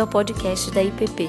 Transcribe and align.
bem-vindo 0.00 0.02
ao 0.02 0.06
podcast 0.06 0.70
da 0.70 0.82
IPP. 0.82 1.28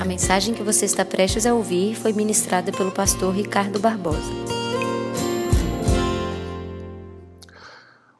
A 0.00 0.04
mensagem 0.04 0.54
que 0.54 0.62
você 0.62 0.84
está 0.84 1.04
prestes 1.04 1.46
a 1.46 1.54
ouvir 1.54 1.96
foi 1.96 2.12
ministrada 2.12 2.70
pelo 2.70 2.92
pastor 2.92 3.34
Ricardo 3.34 3.80
Barbosa. 3.80 4.32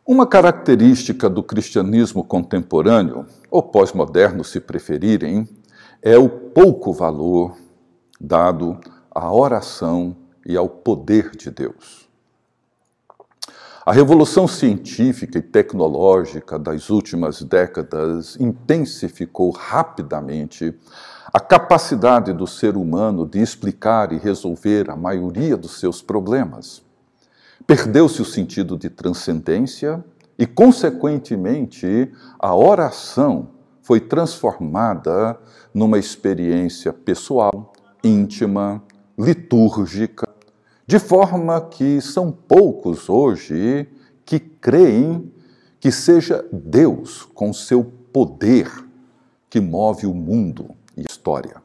Uma 0.05 0.27
característica 0.27 1.31
do 1.31 1.43
cristianismo 1.43 2.25
contemporâneo, 2.25 3.25
ou 3.51 3.63
pós-moderno, 3.63 4.43
se 4.45 4.61
preferirem, 4.61 5.49
é 6.03 6.19
o 6.19 6.29
pouco 6.29 6.93
valor 6.93 7.57
dado 8.21 8.79
à 9.11 9.33
oração 9.33 10.17
e 10.45 10.57
ao 10.57 10.69
poder 10.69 11.31
de 11.37 11.51
Deus. 11.51 12.02
A 13.85 13.91
revolução 13.91 14.47
científica 14.47 15.39
e 15.39 15.43
tecnológica 15.43 16.57
das 16.57 16.89
últimas 16.89 17.43
décadas 17.43 18.37
intensificou 18.39 19.51
rapidamente 19.51 20.73
a 21.35 21.41
capacidade 21.41 22.33
do 22.33 22.47
ser 22.47 22.77
humano 22.77 23.27
de 23.27 23.41
explicar 23.41 24.13
e 24.13 24.19
resolver 24.19 24.89
a 24.89 24.95
maioria 24.95 25.57
dos 25.57 25.81
seus 25.81 26.01
problemas. 26.01 26.81
Perdeu-se 27.67 28.23
o 28.23 28.25
sentido 28.25 28.79
de 28.79 28.89
transcendência 28.89 30.05
e, 30.39 30.47
consequentemente, 30.47 32.09
a 32.39 32.55
oração 32.55 33.49
foi 33.83 33.99
transformada 33.99 35.37
numa 35.75 35.99
experiência 35.99 36.93
pessoal, 36.93 37.73
íntima, 38.05 38.81
litúrgica, 39.19 40.32
de 40.87 40.99
forma 40.99 41.61
que 41.61 42.01
são 42.01 42.33
poucos 42.33 43.09
hoje 43.09 43.89
que 44.25 44.39
creem 44.39 45.33
que 45.81 45.91
seja 45.91 46.45
Deus, 46.53 47.29
com 47.35 47.53
seu 47.53 47.83
poder, 48.13 48.71
que 49.51 49.61
move 49.61 50.07
o 50.07 50.15
mundo 50.15 50.71
e 50.97 51.01
a 51.01 51.11
história. 51.11 51.57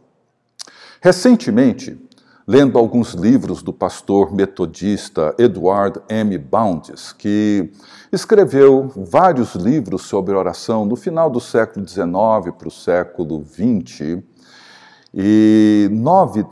Recentemente, 0.99 1.99
lendo 2.47 2.79
alguns 2.79 3.13
livros 3.13 3.61
do 3.61 3.71
pastor 3.71 4.33
metodista 4.33 5.35
Edward 5.37 6.01
M. 6.09 6.37
Bounds, 6.37 7.13
que 7.13 7.71
escreveu 8.11 8.91
vários 8.95 9.53
livros 9.53 10.03
sobre 10.03 10.33
oração 10.33 10.83
no 10.83 10.95
final 10.95 11.29
do 11.29 11.39
século 11.39 11.87
XIX 11.87 12.55
para 12.57 12.67
o 12.67 12.71
século 12.71 13.45
XX, 13.45 14.23
e 15.13 15.89
nove 15.91 16.45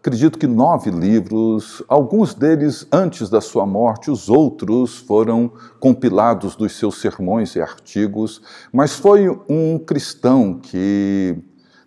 acredito 0.00 0.38
que 0.38 0.46
nove 0.46 0.90
livros, 0.90 1.82
alguns 1.86 2.32
deles 2.32 2.86
antes 2.90 3.28
da 3.28 3.38
sua 3.40 3.66
morte, 3.66 4.10
os 4.10 4.30
outros 4.30 4.96
foram 4.96 5.52
compilados 5.78 6.56
dos 6.56 6.78
seus 6.78 6.98
sermões 6.98 7.54
e 7.54 7.60
artigos, 7.60 8.40
mas 8.72 8.94
foi 8.94 9.28
um 9.46 9.78
cristão 9.78 10.54
que 10.54 11.36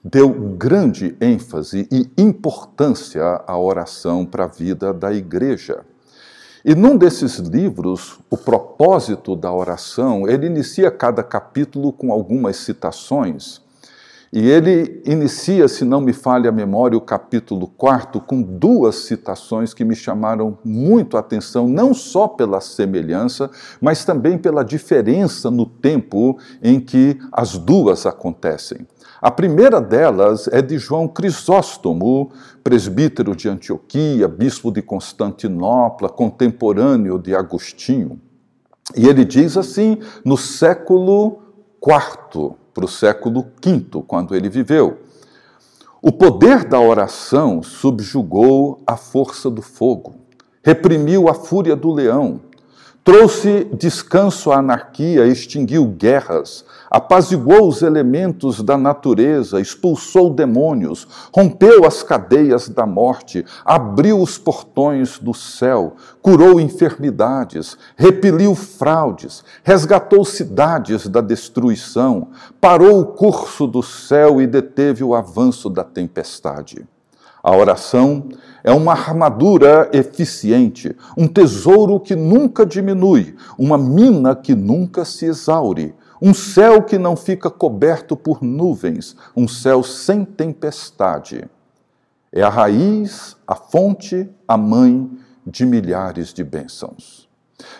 deu 0.03 0.30
grande 0.56 1.17
ênfase 1.19 1.88
e 1.91 2.08
importância 2.16 3.41
à 3.47 3.58
oração 3.58 4.28
para 4.28 4.44
a 4.44 4.47
vida 4.47 4.94
da 4.94 5.11
igreja. 5.11 5.84
E 6.64 6.75
num 6.75 6.95
desses 6.95 7.38
livros, 7.38 8.19
o 8.30 8.38
propósito 8.38 9.36
da 9.36 9.52
oração, 9.52 10.28
ele 10.30 10.45
inicia 10.45 10.91
cada 10.91 11.23
capítulo 11.23 11.91
com 11.91 12.11
algumas 12.11 12.58
citações 12.58 13.62
e 14.35 14.49
ele 14.49 14.99
inicia, 15.05 15.67
se 15.67 15.85
não 15.85 16.01
me 16.01 16.11
falha 16.11 16.49
a 16.49 16.51
memória, 16.51 16.97
o 16.97 17.01
capítulo 17.01 17.67
4 17.67 18.19
com 18.19 18.41
duas 18.41 18.95
citações 18.95 19.75
que 19.75 19.85
me 19.85 19.95
chamaram 19.95 20.57
muito 20.65 21.15
a 21.15 21.19
atenção, 21.19 21.69
não 21.69 21.93
só 21.93 22.27
pela 22.27 22.59
semelhança, 22.59 23.51
mas 23.79 24.03
também 24.03 24.39
pela 24.39 24.65
diferença 24.65 25.51
no 25.51 25.67
tempo 25.67 26.39
em 26.63 26.79
que 26.79 27.19
as 27.31 27.59
duas 27.59 28.07
acontecem. 28.07 28.88
A 29.22 29.29
primeira 29.29 29.79
delas 29.79 30.47
é 30.47 30.63
de 30.63 30.79
João 30.79 31.07
Crisóstomo, 31.07 32.31
presbítero 32.63 33.35
de 33.35 33.47
Antioquia, 33.47 34.27
bispo 34.27 34.72
de 34.72 34.81
Constantinopla, 34.81 36.09
contemporâneo 36.09 37.19
de 37.19 37.35
Agostinho. 37.35 38.19
E 38.95 39.07
ele 39.07 39.23
diz 39.23 39.57
assim, 39.57 39.99
no 40.25 40.38
século 40.38 41.39
IV, 41.85 42.62
para 42.73 42.85
o 42.85 42.88
século 42.88 43.45
V, 43.63 44.03
quando 44.07 44.35
ele 44.35 44.50
viveu. 44.50 45.00
O 46.01 46.11
poder 46.11 46.66
da 46.66 46.79
oração 46.79 47.63
subjugou 47.63 48.81
a 48.85 48.97
força 48.97 49.50
do 49.50 49.61
fogo, 49.61 50.16
reprimiu 50.63 51.29
a 51.29 51.34
fúria 51.34 51.75
do 51.75 51.91
leão, 51.91 52.41
trouxe 53.03 53.66
descanso 53.74 54.52
à 54.52 54.59
anarquia, 54.59 55.28
extinguiu 55.28 55.86
guerras, 55.86 56.64
apaziguou 56.90 57.68
os 57.68 57.81
elementos 57.81 58.64
da 58.64 58.78
natureza, 58.78 59.59
expulsou 59.59 60.30
demônios, 60.30 61.06
rompeu 61.36 61.86
as 61.86 62.02
cadeias 62.02 62.69
da 62.69 62.86
morte, 62.86 63.46
abriu 63.66 64.22
os 64.22 64.38
portões 64.38 65.19
do 65.19 65.34
céu, 65.34 65.96
curou 66.22 66.62
enfermidades, 66.62 67.78
repeliu 67.97 68.56
fraudes, 68.56 69.44
resgatou 69.64 70.24
cidades 70.24 71.06
da 71.08 71.20
destruição, 71.20 72.30
parou 72.62 73.02
o 73.02 73.06
curso 73.06 73.68
do 73.68 73.84
céu 73.84 74.41
e 74.41 74.47
deteve 74.47 75.03
o 75.03 75.14
avanço 75.14 75.70
da 75.70 75.84
tempestade. 75.84 76.88
A 77.44 77.53
oração 77.53 78.30
é 78.63 78.72
uma 78.72 78.94
armadura 78.94 79.90
eficiente, 79.91 80.96
um 81.18 81.28
tesouro 81.28 82.00
que 82.00 82.16
nunca 82.16 82.66
diminui, 82.66 83.35
uma 83.57 83.78
mina 83.78 84.35
que 84.35 84.56
nunca 84.56 85.03
se 85.03 85.25
exaure, 85.25 85.94
um 86.22 86.34
céu 86.34 86.81
que 86.81 86.97
não 86.97 87.18
fica 87.18 87.50
coberto 87.50 88.16
por 88.16 88.41
nuvens, 88.41 89.16
um 89.35 89.47
céu 89.47 89.84
sem 89.84 90.23
tempestade. 90.23 91.44
É 92.31 92.41
a 92.41 92.50
raiz, 92.50 93.35
a 93.46 93.56
fonte, 93.56 94.29
a 94.47 94.56
mãe 94.56 95.12
de 95.46 95.66
milhares 95.66 96.34
de 96.34 96.44
bênçãos. 96.44 97.28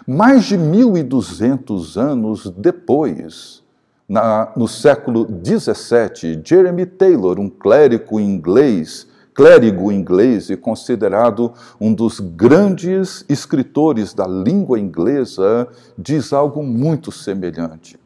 Mais 0.06 0.44
de 0.44 0.58
1.200 0.58 1.98
anos 1.98 2.50
depois, 2.52 3.64
na, 4.08 4.52
no 4.56 4.68
século 4.68 5.26
XVII, 5.26 6.42
Jeremy 6.44 6.86
Taylor, 6.86 7.40
um 7.40 7.50
clérigo 7.50 8.20
inglês, 8.20 9.08
clérigo 9.34 9.92
inglês 9.92 10.50
e 10.50 10.58
considerado 10.58 11.54
um 11.80 11.94
dos 11.94 12.20
grandes 12.20 13.26
escritores 13.28 14.14
da 14.14 14.28
língua 14.28 14.80
inglesa, 14.80 15.68
diz 15.98 16.34
algo 16.34 16.64
muito 16.64 17.12
semelhante 17.12 17.98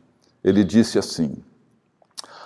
ele 0.48 0.64
disse 0.64 0.98
assim: 0.98 1.36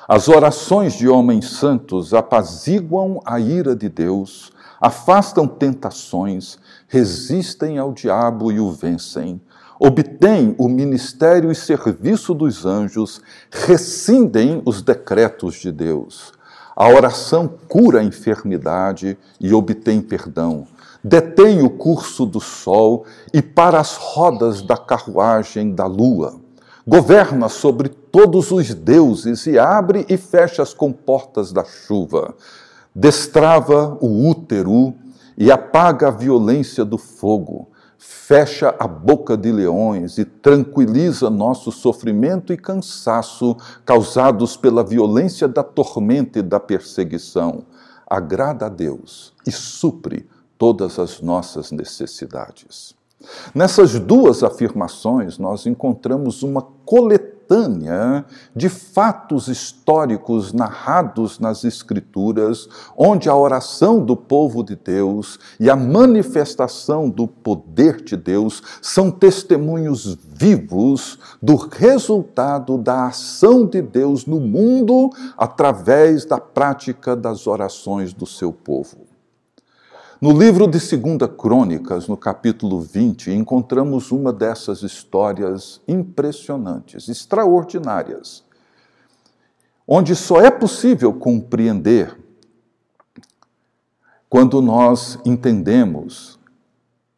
As 0.07 0.27
orações 0.27 0.93
de 0.93 1.07
homens 1.07 1.51
santos 1.51 2.15
apaziguam 2.15 3.21
a 3.23 3.39
ira 3.39 3.75
de 3.75 3.87
Deus, 3.87 4.51
afastam 4.79 5.47
tentações, 5.47 6.57
resistem 6.87 7.77
ao 7.77 7.93
diabo 7.93 8.51
e 8.51 8.59
o 8.59 8.71
vencem. 8.71 9.39
Obtêm 9.79 10.55
o 10.59 10.67
ministério 10.67 11.51
e 11.51 11.55
serviço 11.55 12.33
dos 12.33 12.65
anjos, 12.65 13.21
rescindem 13.49 14.61
os 14.63 14.81
decretos 14.81 15.55
de 15.55 15.71
Deus. 15.71 16.33
A 16.81 16.89
oração 16.89 17.47
cura 17.67 17.99
a 17.99 18.03
enfermidade 18.03 19.15
e 19.39 19.53
obtém 19.53 20.01
perdão. 20.01 20.65
Detém 21.03 21.61
o 21.61 21.69
curso 21.69 22.25
do 22.25 22.39
sol 22.39 23.05
e 23.31 23.39
para 23.39 23.79
as 23.79 23.97
rodas 23.97 24.63
da 24.63 24.75
carruagem 24.75 25.75
da 25.75 25.85
lua. 25.85 26.41
Governa 26.87 27.49
sobre 27.49 27.87
todos 27.87 28.49
os 28.49 28.73
deuses 28.73 29.45
e 29.45 29.59
abre 29.59 30.07
e 30.09 30.17
fecha 30.17 30.63
as 30.63 30.73
comportas 30.73 31.51
da 31.51 31.63
chuva, 31.63 32.33
destrava 32.95 33.95
o 34.01 34.27
útero 34.27 34.95
e 35.37 35.51
apaga 35.51 36.07
a 36.07 36.11
violência 36.11 36.83
do 36.83 36.97
fogo, 36.97 37.69
fecha 38.03 38.75
a 38.79 38.87
boca 38.87 39.37
de 39.37 39.51
leões 39.51 40.17
e 40.17 40.25
tranquiliza 40.25 41.29
nosso 41.29 41.71
sofrimento 41.71 42.51
e 42.51 42.57
cansaço 42.57 43.55
causados 43.85 44.57
pela 44.57 44.83
violência 44.83 45.47
da 45.47 45.63
tormenta 45.63 46.39
e 46.39 46.41
da 46.41 46.59
perseguição. 46.59 47.63
Agrada 48.07 48.65
a 48.65 48.69
Deus 48.69 49.33
e 49.45 49.51
supre 49.51 50.27
todas 50.57 50.97
as 50.97 51.21
nossas 51.21 51.71
necessidades. 51.71 52.95
Nessas 53.53 53.99
duas 53.99 54.41
afirmações, 54.41 55.37
nós 55.37 55.67
encontramos 55.67 56.41
uma 56.41 56.63
coletânea 56.83 57.30
de 58.55 58.69
fatos 58.69 59.47
históricos 59.47 60.53
narrados 60.53 61.37
nas 61.37 61.63
Escrituras, 61.63 62.67
onde 62.95 63.27
a 63.27 63.35
oração 63.35 64.03
do 64.03 64.15
povo 64.15 64.63
de 64.63 64.75
Deus 64.75 65.37
e 65.59 65.69
a 65.69 65.75
manifestação 65.75 67.09
do 67.09 67.27
poder 67.27 68.01
de 68.01 68.15
Deus 68.15 68.63
são 68.81 69.11
testemunhos 69.11 70.17
vivos 70.29 71.19
do 71.41 71.55
resultado 71.55 72.77
da 72.77 73.07
ação 73.07 73.65
de 73.65 73.81
Deus 73.81 74.25
no 74.25 74.39
mundo 74.39 75.09
através 75.37 76.25
da 76.25 76.39
prática 76.39 77.15
das 77.15 77.47
orações 77.47 78.13
do 78.13 78.25
seu 78.25 78.53
povo. 78.53 79.00
No 80.21 80.37
livro 80.37 80.67
de 80.67 80.77
2 80.77 81.35
Crônicas, 81.35 82.07
no 82.07 82.15
capítulo 82.15 82.79
20, 82.79 83.31
encontramos 83.31 84.11
uma 84.11 84.31
dessas 84.31 84.83
histórias 84.83 85.81
impressionantes, 85.87 87.09
extraordinárias, 87.09 88.43
onde 89.87 90.15
só 90.15 90.39
é 90.39 90.51
possível 90.51 91.11
compreender 91.11 92.15
quando 94.29 94.61
nós 94.61 95.17
entendemos 95.25 96.39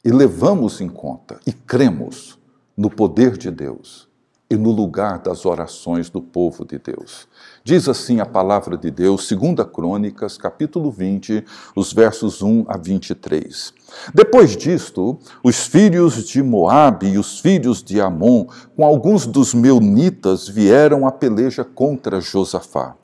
e 0.01 0.09
levamos 0.09 0.79
em 0.79 0.87
conta 0.87 1.41
e 1.45 1.51
cremos 1.51 2.39
no 2.77 2.89
poder 2.89 3.37
de 3.37 3.51
Deus 3.51 4.07
e 4.49 4.55
no 4.55 4.71
lugar 4.71 5.19
das 5.19 5.45
orações 5.45 6.09
do 6.09 6.21
povo 6.21 6.65
de 6.65 6.77
Deus. 6.77 7.27
Diz 7.63 7.87
assim 7.87 8.19
a 8.19 8.25
palavra 8.25 8.77
de 8.77 8.91
Deus, 8.91 9.27
2 9.31 9.67
Crônicas, 9.73 10.37
capítulo 10.37 10.91
20, 10.91 11.43
os 11.75 11.91
versos 11.93 12.41
1 12.41 12.65
a 12.67 12.77
23. 12.77 13.73
Depois 14.13 14.55
disto, 14.55 15.17
os 15.43 15.65
filhos 15.65 16.25
de 16.25 16.43
Moabe 16.43 17.07
e 17.13 17.17
os 17.17 17.39
filhos 17.39 17.81
de 17.83 17.99
Amon, 17.99 18.45
com 18.75 18.85
alguns 18.85 19.25
dos 19.25 19.53
meunitas, 19.53 20.47
vieram 20.47 21.07
à 21.07 21.11
peleja 21.11 21.63
contra 21.63 22.21
Josafá. 22.21 22.95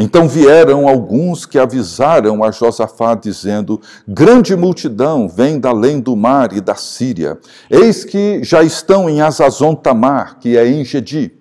Então 0.00 0.28
vieram 0.28 0.88
alguns 0.88 1.44
que 1.44 1.58
avisaram 1.58 2.44
a 2.44 2.52
Josafá, 2.52 3.16
dizendo: 3.16 3.80
Grande 4.06 4.54
multidão 4.54 5.28
vem 5.28 5.58
da 5.58 5.70
além 5.70 5.98
do 5.98 6.14
mar 6.14 6.52
e 6.52 6.60
da 6.60 6.76
Síria. 6.76 7.36
Eis 7.68 8.04
que 8.04 8.44
já 8.44 8.62
estão 8.62 9.10
em 9.10 9.20
Azazon 9.20 9.74
Tamar, 9.74 10.38
que 10.38 10.56
é 10.56 10.68
em 10.68 10.84
Gedi. 10.84 11.32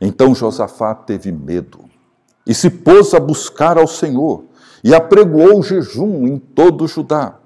Então 0.00 0.34
Josafá 0.34 0.96
teve 0.96 1.30
medo 1.30 1.84
e 2.44 2.52
se 2.52 2.68
pôs 2.68 3.14
a 3.14 3.20
buscar 3.20 3.78
ao 3.78 3.86
Senhor 3.86 4.46
e 4.82 4.92
apregoou 4.92 5.62
jejum 5.62 6.26
em 6.26 6.38
todo 6.38 6.88
Judá. 6.88 7.36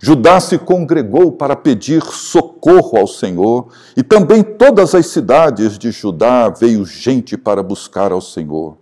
Judá 0.00 0.40
se 0.40 0.56
congregou 0.56 1.32
para 1.32 1.54
pedir 1.54 2.02
socorro 2.02 2.98
ao 2.98 3.06
Senhor, 3.06 3.68
e 3.96 4.02
também 4.02 4.42
todas 4.42 4.94
as 4.94 5.06
cidades 5.06 5.78
de 5.78 5.90
Judá 5.90 6.48
veio 6.48 6.84
gente 6.86 7.36
para 7.36 7.62
buscar 7.62 8.12
ao 8.12 8.20
Senhor. 8.20 8.76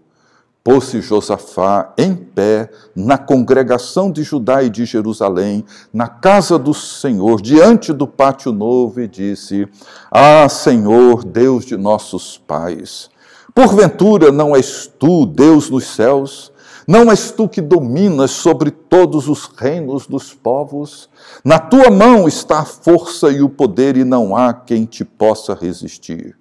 Pôs-se 0.65 1.03
Josafá 1.03 1.93
em 1.99 2.15
pé 2.15 2.71
na 2.97 3.19
congregação 3.19 4.11
de 4.11 4.23
Judá 4.23 4.63
e 4.63 4.71
de 4.71 4.87
Jerusalém, 4.87 5.63
na 5.93 6.09
casa 6.09 6.59
do 6.59 6.73
Senhor, 6.73 7.43
diante 7.43 7.93
do 7.93 8.07
pátio 8.07 8.51
novo, 8.51 8.99
e 9.03 9.07
disse: 9.07 9.69
Ah, 10.11 10.49
Senhor, 10.49 11.23
Deus 11.23 11.67
de 11.67 11.77
nossos 11.77 12.39
pais, 12.39 13.11
porventura 13.55 14.33
não 14.33 14.57
és 14.57 14.91
tu, 14.99 15.27
Deus 15.27 15.69
nos 15.69 15.85
céus? 15.85 16.51
Não 16.89 17.11
és 17.11 17.31
tu 17.31 17.47
que 17.47 17.61
dominas 17.61 18.31
sobre 18.31 18.71
todos 18.71 19.29
os 19.29 19.45
reinos 19.45 20.07
dos 20.07 20.33
povos? 20.33 21.11
Na 21.45 21.59
tua 21.59 21.91
mão 21.91 22.27
está 22.27 22.61
a 22.61 22.65
força 22.65 23.31
e 23.31 23.43
o 23.43 23.51
poder, 23.51 23.99
e 23.99 24.05
não 24.05 24.35
há 24.35 24.55
quem 24.55 24.87
te 24.87 25.05
possa 25.05 25.55
resistir. 25.55 26.35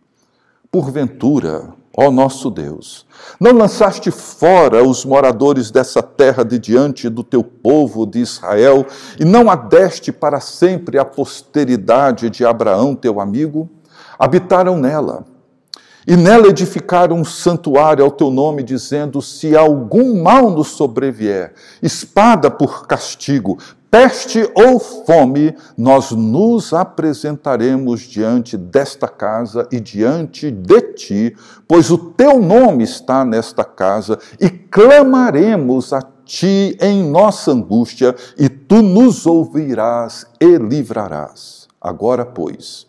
Porventura, 0.72 1.74
Ó 1.96 2.10
nosso 2.10 2.50
Deus, 2.50 3.06
não 3.40 3.52
lançaste 3.52 4.10
fora 4.10 4.84
os 4.84 5.06
moradores 5.06 5.70
dessa 5.70 6.02
terra 6.02 6.44
de 6.44 6.58
diante 6.58 7.08
do 7.08 7.24
teu 7.24 7.44
povo 7.44 8.08
de 8.08 8.20
Israel 8.20 8.86
e 9.20 9.24
não 9.24 9.48
adeste 9.48 10.12
para 10.12 10.40
sempre 10.40 10.98
a 10.98 11.06
posteridade 11.06 12.32
de 12.32 12.44
Abraão, 12.44 12.96
teu 12.96 13.20
amigo? 13.20 13.70
Habitaram 14.18 14.76
nela. 14.76 15.33
E 16.06 16.18
nela 16.18 16.48
edificaram 16.48 17.18
um 17.18 17.24
santuário 17.24 18.04
ao 18.04 18.12
teu 18.12 18.30
nome, 18.30 18.62
dizendo: 18.62 19.22
Se 19.22 19.56
algum 19.56 20.22
mal 20.22 20.50
nos 20.50 20.70
sobrevier, 20.70 21.54
espada 21.82 22.52
por 22.52 22.86
castigo, 22.86 23.58
peste 23.94 24.50
ou 24.56 24.80
fome, 24.80 25.56
nós 25.78 26.10
nos 26.10 26.74
apresentaremos 26.74 28.02
diante 28.02 28.58
desta 28.58 29.08
casa 29.08 29.68
e 29.72 29.80
diante 29.80 30.50
de 30.50 30.82
ti, 30.94 31.36
pois 31.68 31.92
o 31.92 31.98
teu 31.98 32.42
nome 32.42 32.84
está 32.84 33.24
nesta 33.24 33.64
casa, 33.64 34.18
e 34.42 34.50
clamaremos 34.50 35.94
a 35.94 36.02
ti 36.26 36.76
em 36.82 37.04
nossa 37.04 37.52
angústia, 37.52 38.16
e 38.36 38.50
tu 38.50 38.82
nos 38.82 39.28
ouvirás 39.28 40.26
e 40.42 40.58
livrarás. 40.58 41.68
Agora, 41.80 42.26
pois, 42.26 42.88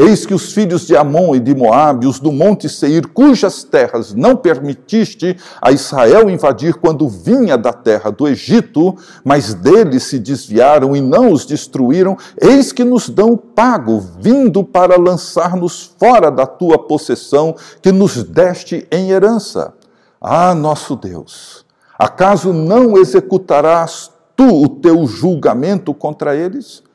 Eis 0.00 0.24
que 0.24 0.32
os 0.32 0.52
filhos 0.52 0.86
de 0.86 0.96
Amon 0.96 1.34
e 1.34 1.40
de 1.40 1.52
Moabe, 1.52 2.06
os 2.06 2.20
do 2.20 2.30
monte 2.30 2.68
Seir, 2.68 3.08
cujas 3.08 3.64
terras 3.64 4.14
não 4.14 4.36
permitiste 4.36 5.36
a 5.60 5.72
Israel 5.72 6.30
invadir 6.30 6.74
quando 6.74 7.08
vinha 7.08 7.58
da 7.58 7.72
terra 7.72 8.08
do 8.08 8.28
Egito, 8.28 8.94
mas 9.24 9.54
deles 9.54 10.04
se 10.04 10.20
desviaram 10.20 10.94
e 10.94 11.00
não 11.00 11.32
os 11.32 11.44
destruíram, 11.44 12.16
eis 12.40 12.70
que 12.70 12.84
nos 12.84 13.08
dão 13.08 13.36
pago, 13.36 13.98
vindo 14.20 14.62
para 14.62 14.96
lançar-nos 14.96 15.92
fora 15.98 16.30
da 16.30 16.46
tua 16.46 16.78
possessão, 16.78 17.56
que 17.82 17.90
nos 17.90 18.22
deste 18.22 18.86
em 18.92 19.10
herança. 19.10 19.74
Ah, 20.20 20.54
nosso 20.54 20.94
Deus, 20.94 21.66
acaso 21.98 22.52
não 22.52 22.96
executarás 22.96 24.12
tu 24.36 24.62
o 24.62 24.68
teu 24.68 25.04
julgamento 25.08 25.92
contra 25.92 26.36
eles? 26.36 26.86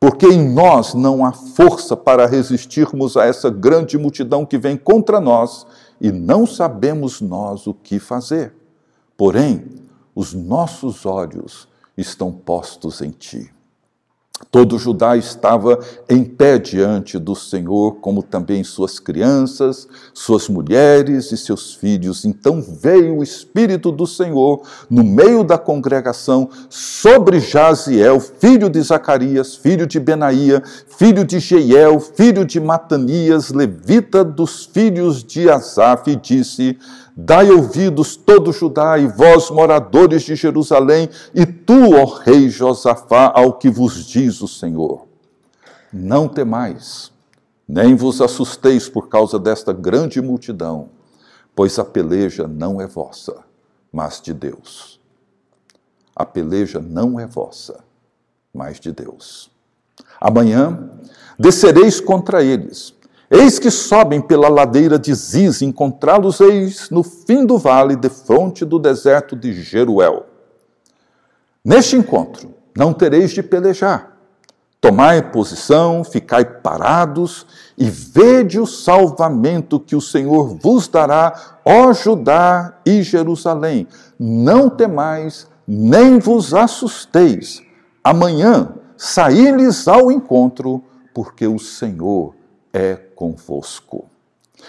Porque 0.00 0.26
em 0.26 0.48
nós 0.48 0.94
não 0.94 1.26
há 1.26 1.30
força 1.30 1.94
para 1.94 2.26
resistirmos 2.26 3.18
a 3.18 3.26
essa 3.26 3.50
grande 3.50 3.98
multidão 3.98 4.46
que 4.46 4.56
vem 4.56 4.74
contra 4.74 5.20
nós 5.20 5.66
e 6.00 6.10
não 6.10 6.46
sabemos 6.46 7.20
nós 7.20 7.66
o 7.66 7.74
que 7.74 7.98
fazer. 7.98 8.54
Porém, 9.14 9.66
os 10.14 10.32
nossos 10.32 11.04
olhos 11.04 11.68
estão 11.98 12.32
postos 12.32 13.02
em 13.02 13.10
Ti. 13.10 13.52
Todo 14.50 14.78
Judá 14.78 15.16
estava 15.16 15.78
em 16.08 16.24
pé 16.24 16.58
diante 16.58 17.18
do 17.18 17.36
Senhor, 17.36 17.96
como 18.00 18.20
também 18.20 18.64
suas 18.64 18.98
crianças, 18.98 19.86
suas 20.12 20.48
mulheres 20.48 21.30
e 21.30 21.36
seus 21.36 21.74
filhos. 21.74 22.24
Então 22.24 22.60
veio 22.60 23.18
o 23.18 23.22
Espírito 23.22 23.92
do 23.92 24.06
Senhor 24.06 24.62
no 24.88 25.04
meio 25.04 25.44
da 25.44 25.56
congregação 25.56 26.48
sobre 26.68 27.38
Jaziel, 27.38 28.18
filho 28.18 28.68
de 28.68 28.80
Zacarias, 28.80 29.54
filho 29.54 29.86
de 29.86 30.00
Benaía, 30.00 30.62
filho 30.88 31.24
de 31.24 31.38
Jeiel, 31.38 32.00
filho 32.00 32.44
de 32.44 32.58
Matanias, 32.58 33.50
levita 33.50 34.24
dos 34.24 34.64
filhos 34.64 35.22
de 35.22 35.48
Asaf, 35.48 36.10
e 36.10 36.16
disse: 36.16 36.76
Dai 37.22 37.50
ouvidos 37.50 38.16
todo 38.16 38.50
Judá 38.50 38.98
e 38.98 39.06
vós, 39.06 39.50
moradores 39.50 40.22
de 40.22 40.34
Jerusalém, 40.34 41.10
e 41.34 41.44
tu, 41.44 41.94
ó 41.94 42.04
rei 42.04 42.48
Josafá, 42.48 43.30
ao 43.34 43.58
que 43.58 43.68
vos 43.68 44.06
diz 44.06 44.40
o 44.40 44.48
Senhor. 44.48 45.06
Não 45.92 46.26
temais, 46.26 47.12
nem 47.68 47.94
vos 47.94 48.22
assusteis 48.22 48.88
por 48.88 49.08
causa 49.08 49.38
desta 49.38 49.70
grande 49.70 50.20
multidão, 50.22 50.88
pois 51.54 51.78
a 51.78 51.84
peleja 51.84 52.48
não 52.48 52.80
é 52.80 52.86
vossa, 52.86 53.36
mas 53.92 54.18
de 54.20 54.32
Deus. 54.32 54.98
A 56.16 56.24
peleja 56.24 56.80
não 56.80 57.20
é 57.20 57.26
vossa, 57.26 57.80
mas 58.52 58.80
de 58.80 58.92
Deus. 58.92 59.50
Amanhã 60.18 60.90
descereis 61.38 62.00
contra 62.00 62.42
eles 62.42 62.94
Eis 63.30 63.60
que 63.60 63.70
sobem 63.70 64.20
pela 64.20 64.48
ladeira 64.48 64.98
de 64.98 65.14
Ziz, 65.14 65.62
encontrá-los 65.62 66.40
eis 66.40 66.90
no 66.90 67.04
fim 67.04 67.46
do 67.46 67.56
vale, 67.56 67.94
defronte 67.94 68.64
do 68.64 68.76
deserto 68.76 69.36
de 69.36 69.52
Jeruel. 69.52 70.26
Neste 71.64 71.94
encontro, 71.94 72.52
não 72.76 72.92
tereis 72.92 73.30
de 73.30 73.40
pelejar. 73.40 74.16
Tomai 74.80 75.22
posição, 75.30 76.02
ficai 76.02 76.44
parados 76.44 77.46
e 77.78 77.88
vede 77.88 78.58
o 78.58 78.66
salvamento 78.66 79.78
que 79.78 79.94
o 79.94 80.00
Senhor 80.00 80.56
vos 80.60 80.88
dará, 80.88 81.60
ó 81.64 81.92
Judá 81.92 82.78
e 82.84 83.02
Jerusalém. 83.02 83.86
Não 84.18 84.68
temais, 84.68 85.46
nem 85.68 86.18
vos 86.18 86.52
assusteis. 86.52 87.62
Amanhã 88.02 88.74
saí-lhes 88.96 89.86
ao 89.86 90.10
encontro, 90.10 90.82
porque 91.14 91.46
o 91.46 91.58
Senhor 91.58 92.34
é 92.72 92.98
convosco. 93.20 94.06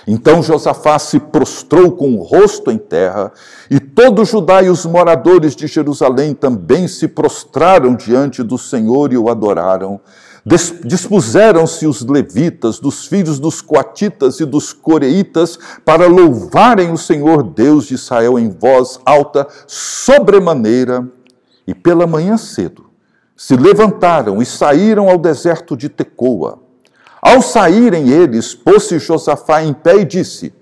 Então 0.05 0.43
Josafá 0.43 0.99
se 0.99 1.21
prostrou 1.21 1.93
com 1.93 2.15
o 2.15 2.21
rosto 2.21 2.69
em 2.69 2.77
terra, 2.77 3.31
e 3.69 3.79
todo 3.79 4.25
Judá 4.25 4.61
e 4.61 4.69
os 4.69 4.85
moradores 4.85 5.55
de 5.55 5.67
Jerusalém 5.67 6.33
também 6.33 6.85
se 6.85 7.07
prostraram 7.07 7.95
diante 7.95 8.43
do 8.43 8.57
Senhor 8.57 9.13
e 9.13 9.17
o 9.17 9.29
adoraram. 9.29 10.01
Dispuseram-se 10.83 11.87
os 11.87 12.01
levitas, 12.01 12.77
dos 12.77 13.05
filhos 13.05 13.39
dos 13.39 13.61
coatitas 13.61 14.41
e 14.41 14.45
dos 14.45 14.73
coreitas, 14.73 15.57
para 15.85 16.07
louvarem 16.07 16.91
o 16.91 16.97
Senhor 16.97 17.43
Deus 17.43 17.85
de 17.85 17.93
Israel 17.93 18.37
em 18.37 18.49
voz 18.49 18.99
alta, 19.05 19.47
sobremaneira, 19.65 21.07
e 21.65 21.73
pela 21.73 22.05
manhã 22.05 22.35
cedo 22.35 22.91
se 23.37 23.55
levantaram 23.55 24.41
e 24.41 24.45
saíram 24.45 25.09
ao 25.09 25.17
deserto 25.17 25.77
de 25.77 25.89
Tecoa. 25.89 26.60
Ao 27.21 27.41
saírem 27.41 28.09
eles, 28.09 28.55
pôs-se 28.55 28.97
Josafá 28.97 29.61
em 29.61 29.73
pé 29.73 29.97
e 29.97 30.05
disse: 30.05 30.53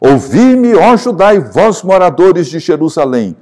Ouvi-me, 0.00 0.74
ó 0.74 0.96
Judá 0.96 1.34
e 1.34 1.38
vós 1.38 1.82
moradores 1.82 2.46
de 2.46 2.58
Jerusalém, 2.58 3.36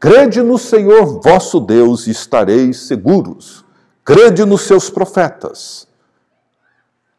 crede 0.00 0.42
no 0.42 0.58
Senhor 0.58 1.20
vosso 1.20 1.60
Deus 1.60 2.06
e 2.06 2.10
estareis 2.10 2.80
seguros. 2.80 3.64
crede 4.04 4.44
nos 4.44 4.62
seus 4.62 4.88
profetas 4.88 5.88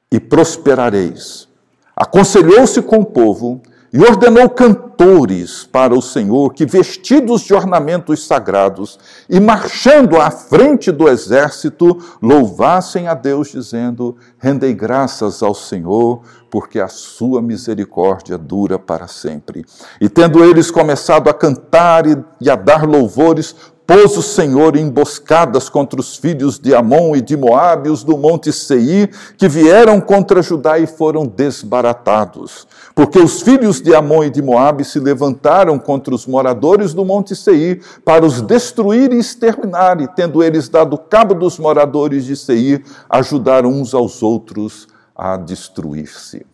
e 0.09 0.21
prosperareis. 0.21 1.49
Aconselhou-se 1.93 2.81
com 2.81 2.99
o 2.99 3.05
povo 3.05 3.61
e 3.91 3.99
ordenou 3.99 4.49
cantores 4.49 5.63
para 5.63 5.93
o 5.93 6.01
Senhor 6.01 6.53
que, 6.53 6.65
vestidos 6.65 7.41
de 7.41 7.53
ornamentos 7.53 8.25
sagrados 8.25 8.99
e 9.29 9.39
marchando 9.39 10.17
à 10.17 10.29
frente 10.29 10.91
do 10.91 11.07
exército, 11.07 11.97
louvassem 12.21 13.07
a 13.07 13.13
Deus, 13.13 13.51
dizendo: 13.51 14.17
Rendei 14.37 14.73
graças 14.73 15.41
ao 15.41 15.53
Senhor, 15.53 16.21
porque 16.49 16.79
a 16.79 16.87
sua 16.87 17.41
misericórdia 17.41 18.37
dura 18.37 18.77
para 18.77 19.07
sempre. 19.07 19.65
E 20.01 20.09
tendo 20.09 20.43
eles 20.43 20.69
começado 20.69 21.29
a 21.29 21.33
cantar 21.33 22.03
e 22.41 22.49
a 22.49 22.55
dar 22.55 22.85
louvores, 22.85 23.55
pôs 23.87 24.17
o 24.17 24.21
Senhor 24.21 24.75
emboscadas 24.75 25.69
contra 25.69 25.97
os 25.97 26.17
filhos 26.17 26.59
de 26.59 26.75
Amon 26.75 27.15
e 27.15 27.21
de 27.21 27.37
Moabe, 27.37 27.89
os 27.89 28.03
do 28.03 28.17
monte 28.17 28.51
Seir, 28.51 29.09
que 29.37 29.47
vieram 29.47 30.01
contra 30.01 30.41
Judá 30.41 30.77
e 30.77 30.85
foram 30.85 31.25
desbaratados. 31.25 32.67
Porque 32.93 33.17
os 33.17 33.41
filhos 33.41 33.79
de 33.79 33.95
Amon 33.95 34.25
e 34.25 34.29
de 34.29 34.41
Moabe 34.41 34.83
se 34.83 34.99
levantaram 34.99 35.79
contra 35.79 36.13
os 36.13 36.27
moradores 36.27 36.93
do 36.93 37.05
monte 37.05 37.33
Seir 37.33 37.81
para 38.03 38.25
os 38.25 38.41
destruir 38.41 39.13
e 39.13 39.19
exterminar, 39.19 40.01
e 40.01 40.07
tendo 40.09 40.43
eles 40.43 40.67
dado 40.67 40.97
cabo 40.97 41.33
dos 41.33 41.57
moradores 41.57 42.25
de 42.25 42.35
Seir, 42.35 42.83
ajudaram 43.09 43.69
uns 43.69 43.93
aos 43.93 44.21
outros 44.21 44.85
a 45.15 45.37
destruir-se. 45.37 46.45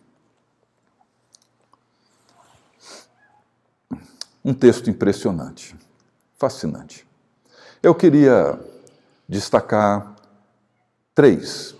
Um 4.44 4.54
texto 4.54 4.88
impressionante, 4.88 5.74
fascinante. 6.38 7.04
Eu 7.84 7.94
queria 7.94 8.58
destacar 9.28 10.16
três 11.14 11.74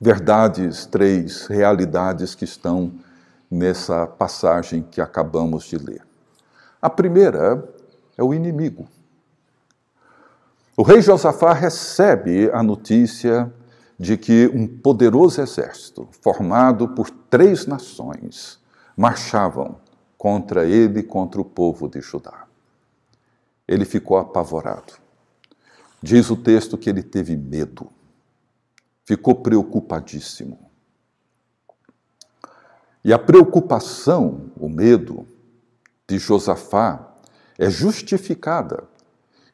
verdades, 0.00 0.86
três 0.86 1.48
realidades 1.48 2.36
que 2.36 2.44
estão 2.44 2.92
nessa 3.50 4.06
passagem 4.06 4.80
que 4.80 5.00
acabamos 5.00 5.64
de 5.64 5.76
ler. 5.76 6.06
A 6.80 6.88
primeira 6.88 7.68
é 8.16 8.22
o 8.22 8.32
inimigo. 8.32 8.86
O 10.76 10.84
rei 10.84 11.02
Josafá 11.02 11.52
recebe 11.52 12.48
a 12.52 12.62
notícia 12.62 13.52
de 13.98 14.16
que 14.16 14.48
um 14.54 14.68
poderoso 14.68 15.40
exército, 15.40 16.08
formado 16.22 16.90
por 16.90 17.10
três 17.10 17.66
nações, 17.66 18.60
marchavam 18.96 19.80
contra 20.16 20.64
ele, 20.64 21.02
contra 21.02 21.40
o 21.40 21.44
povo 21.44 21.88
de 21.88 22.00
Judá 22.00 22.44
ele 23.66 23.84
ficou 23.84 24.16
apavorado. 24.16 24.94
Diz 26.02 26.30
o 26.30 26.36
texto 26.36 26.76
que 26.76 26.90
ele 26.90 27.02
teve 27.02 27.36
medo, 27.36 27.90
ficou 29.04 29.34
preocupadíssimo. 29.36 30.58
E 33.04 33.12
a 33.12 33.18
preocupação, 33.18 34.50
o 34.56 34.68
medo 34.68 35.26
de 36.08 36.18
Josafá 36.18 37.14
é 37.58 37.68
justificada. 37.68 38.84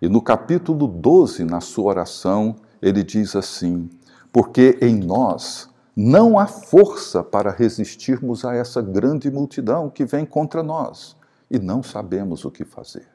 E 0.01 0.09
no 0.09 0.23
capítulo 0.23 0.87
12, 0.87 1.45
na 1.45 1.61
sua 1.61 1.87
oração, 1.87 2.57
ele 2.81 3.03
diz 3.03 3.35
assim: 3.37 3.91
Porque 4.33 4.79
em 4.81 4.97
nós 4.97 5.69
não 5.97 6.39
há 6.39 6.47
força 6.47 7.23
para 7.23 7.51
resistirmos 7.51 8.45
a 8.45 8.55
essa 8.55 8.81
grande 8.81 9.31
multidão 9.31 9.91
que 9.91 10.05
vem 10.05 10.25
contra 10.25 10.63
nós 10.63 11.17
e 11.51 11.59
não 11.59 11.83
sabemos 11.83 12.45
o 12.45 12.51
que 12.51 12.65
fazer. 12.65 13.10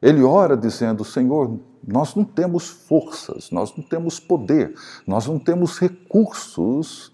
Ele 0.00 0.22
ora 0.22 0.56
dizendo: 0.56 1.04
Senhor, 1.04 1.58
nós 1.86 2.14
não 2.14 2.24
temos 2.24 2.68
forças, 2.68 3.50
nós 3.50 3.74
não 3.76 3.84
temos 3.84 4.18
poder, 4.18 4.74
nós 5.06 5.26
não 5.26 5.38
temos 5.38 5.78
recursos 5.78 7.12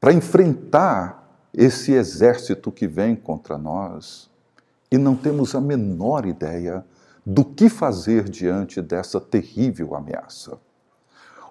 para 0.00 0.12
enfrentar 0.12 1.22
esse 1.54 1.92
exército 1.92 2.72
que 2.72 2.86
vem 2.86 3.14
contra 3.14 3.58
nós 3.58 4.30
e 4.90 4.98
não 4.98 5.14
temos 5.14 5.54
a 5.54 5.60
menor 5.60 6.26
ideia 6.26 6.84
do 7.24 7.44
que 7.44 7.68
fazer 7.68 8.28
diante 8.28 8.82
dessa 8.82 9.20
terrível 9.20 9.94
ameaça. 9.94 10.58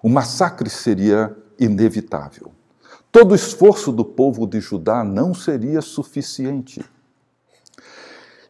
O 0.02 0.08
massacre 0.08 0.68
seria 0.68 1.36
inevitável. 1.58 2.52
Todo 3.10 3.32
o 3.32 3.34
esforço 3.34 3.92
do 3.92 4.04
povo 4.04 4.46
de 4.46 4.60
Judá 4.60 5.04
não 5.04 5.34
seria 5.34 5.80
suficiente. 5.80 6.84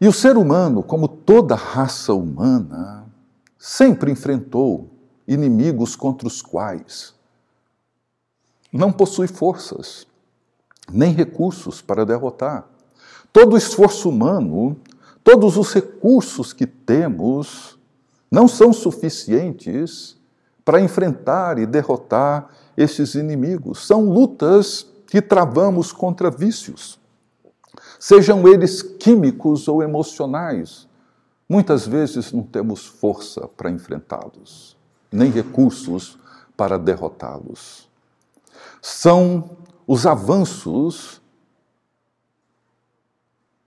E 0.03 0.09
o 0.09 0.13
ser 0.13 0.37
humano, 0.37 0.83
como 0.83 1.07
toda 1.07 1.55
raça 1.55 2.13
humana, 2.13 3.07
sempre 3.57 4.11
enfrentou 4.11 4.91
inimigos 5.29 5.95
contra 5.95 6.27
os 6.27 6.43
quais 6.43 7.15
não 8.73 8.91
possui 8.91 9.29
forças, 9.29 10.05
nem 10.91 11.13
recursos 11.13 11.81
para 11.81 12.05
derrotar. 12.05 12.67
Todo 13.33 13.53
o 13.53 13.57
esforço 13.57 14.09
humano, 14.09 14.77
todos 15.23 15.57
os 15.57 15.73
recursos 15.73 16.53
que 16.53 16.67
temos, 16.67 17.79
não 18.29 18.49
são 18.49 18.73
suficientes 18.73 20.17
para 20.65 20.81
enfrentar 20.81 21.61
e 21.61 21.65
derrotar 21.65 22.51
esses 22.77 23.15
inimigos. 23.15 23.87
São 23.87 24.11
lutas 24.11 24.85
que 25.07 25.23
travamos 25.23 25.93
contra 25.93 26.29
vícios 26.29 27.01
sejam 28.03 28.49
eles 28.49 28.83
químicos 28.83 29.69
ou 29.69 29.81
emocionais. 29.81 30.89
Muitas 31.49 31.87
vezes 31.87 32.33
não 32.33 32.43
temos 32.43 32.85
força 32.85 33.47
para 33.47 33.71
enfrentá-los, 33.71 34.77
nem 35.13 35.31
recursos 35.31 36.19
para 36.57 36.77
derrotá-los. 36.77 37.89
São 38.81 39.57
os 39.87 40.05
avanços 40.05 41.23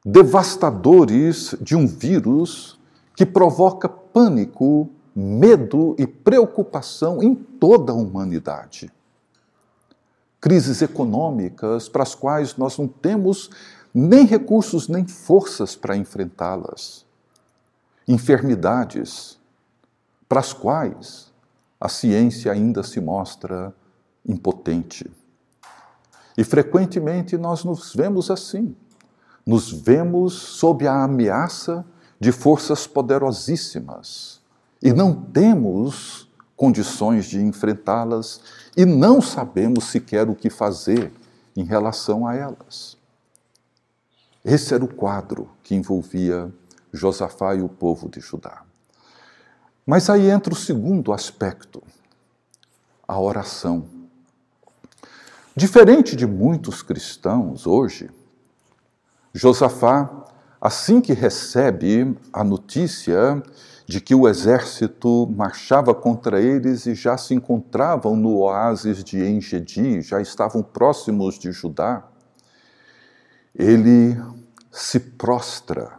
devastadores 0.06 1.56
de 1.62 1.74
um 1.74 1.88
vírus 1.88 2.78
que 3.16 3.26
provoca 3.26 3.88
pânico, 3.88 4.90
medo 5.16 5.96
e 5.98 6.06
preocupação 6.06 7.24
em 7.24 7.34
toda 7.34 7.94
a 7.94 7.96
humanidade. 7.96 8.92
Crises 10.42 10.82
econômicas 10.82 11.88
para 11.88 12.04
as 12.04 12.14
quais 12.14 12.58
nós 12.58 12.78
não 12.78 12.86
temos 12.86 13.50
nem 13.98 14.26
recursos 14.26 14.90
nem 14.90 15.08
forças 15.08 15.74
para 15.74 15.96
enfrentá-las. 15.96 17.06
Enfermidades 18.06 19.40
para 20.28 20.42
as 20.42 20.52
quais 20.52 21.32
a 21.80 21.88
ciência 21.88 22.52
ainda 22.52 22.84
se 22.84 23.00
mostra 23.00 23.74
impotente. 24.28 25.10
E 26.38 26.44
frequentemente 26.44 27.38
nós 27.38 27.64
nos 27.64 27.94
vemos 27.96 28.30
assim. 28.30 28.76
Nos 29.46 29.72
vemos 29.72 30.34
sob 30.34 30.86
a 30.86 31.04
ameaça 31.04 31.86
de 32.20 32.34
forças 32.34 32.86
poderosíssimas 32.86 34.42
e 34.82 34.92
não 34.92 35.14
temos 35.14 36.30
condições 36.58 37.26
de 37.26 37.42
enfrentá-las 37.42 38.42
e 38.76 38.86
não 38.86 39.22
sabemos 39.22 39.86
sequer 39.86 40.30
o 40.30 40.36
que 40.36 40.50
fazer 40.50 41.14
em 41.56 41.64
relação 41.64 42.28
a 42.28 42.36
elas. 42.36 42.95
Esse 44.46 44.76
era 44.76 44.86
o 44.86 44.88
quadro 44.88 45.50
que 45.64 45.74
envolvia 45.74 46.54
Josafá 46.94 47.56
e 47.56 47.64
o 47.64 47.68
povo 47.68 48.08
de 48.08 48.20
Judá. 48.20 48.62
Mas 49.84 50.08
aí 50.08 50.30
entra 50.30 50.54
o 50.54 50.56
segundo 50.56 51.12
aspecto, 51.12 51.82
a 53.08 53.20
oração. 53.20 53.88
Diferente 55.56 56.16
de 56.16 56.28
muitos 56.28 56.84
cristãos 56.84 57.66
hoje, 57.66 58.12
Josafá, 59.34 60.28
assim 60.62 61.02
que 61.02 61.14
recebe 61.14 62.16
a 62.32 62.44
notícia 62.44 63.42
de 63.88 64.00
que 64.00 64.14
o 64.14 64.28
exército 64.28 65.28
marchava 65.36 65.96
contra 65.96 66.40
eles 66.40 66.86
e 66.86 66.94
já 66.94 67.18
se 67.18 67.34
encontravam 67.34 68.16
no 68.16 68.38
oásis 68.38 69.04
de 69.04 69.26
Engedi, 69.26 70.02
já 70.02 70.22
estavam 70.22 70.62
próximos 70.62 71.40
de 71.40 71.52
Judá, 71.52 72.08
ele 73.58 74.22
se 74.70 75.00
prostra 75.00 75.94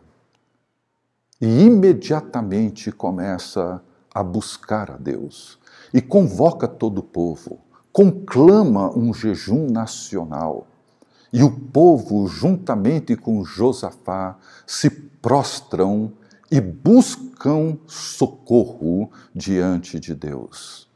e 1.41 1.63
imediatamente 1.63 2.93
começa 2.93 3.83
a 4.15 4.23
buscar 4.23 4.91
a 4.91 4.97
Deus 4.97 5.59
e 5.93 6.01
convoca 6.01 6.69
todo 6.69 6.99
o 6.99 7.03
povo, 7.03 7.59
conclama 7.93 8.97
um 8.97 9.13
jejum 9.13 9.71
nacional. 9.71 10.67
E 11.33 11.43
o 11.43 11.51
povo, 11.51 12.27
juntamente 12.29 13.17
com 13.17 13.45
Josafá, 13.45 14.37
se 14.67 14.89
prostram 14.91 16.13
e 16.51 16.61
buscam 16.61 17.79
socorro 17.87 19.11
diante 19.35 19.99
de 19.99 20.15
Deus. 20.15 20.89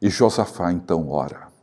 E 0.00 0.08
Josafá 0.08 0.72
então 0.72 1.08
ora. 1.10 1.55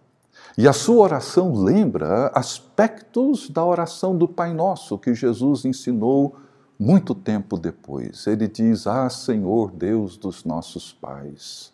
E 0.58 0.68
a 0.68 0.74
sua 0.74 1.04
oração 1.04 1.54
lembra 1.54 2.28
aspectos 2.36 3.50
da 3.50 3.66
oração 3.66 4.16
do 4.16 4.28
Pai 4.28 4.54
Nosso 4.54 5.00
que 5.00 5.16
Jesus 5.16 5.66
ensinou 5.66 6.36
muito 6.78 7.16
tempo 7.16 7.58
depois. 7.58 8.28
Ele 8.28 8.48
diz: 8.48 8.86
Ah, 8.86 9.10
Senhor 9.10 9.72
Deus 9.72 10.16
dos 10.16 10.44
nossos 10.44 10.94
pais, 10.94 11.74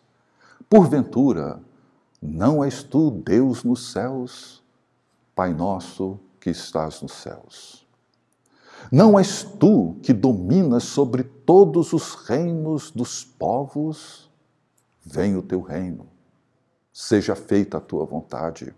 Porventura, 0.69 1.59
não 2.21 2.63
és 2.63 2.83
tu 2.83 3.09
Deus 3.09 3.63
nos 3.63 3.91
céus, 3.91 4.63
Pai 5.35 5.53
nosso 5.53 6.19
que 6.39 6.49
estás 6.49 7.01
nos 7.01 7.13
céus? 7.13 7.87
Não 8.91 9.17
és 9.17 9.43
tu 9.43 9.97
que 10.01 10.13
dominas 10.13 10.83
sobre 10.83 11.23
todos 11.23 11.91
os 11.91 12.13
reinos 12.15 12.91
dos 12.91 13.23
povos? 13.23 14.29
Vem 15.03 15.35
o 15.35 15.41
teu 15.41 15.61
reino, 15.61 16.07
seja 16.99 17.33
feita 17.33 17.77
a 17.77 17.79
tua 17.79 18.03
vontade. 18.03 18.75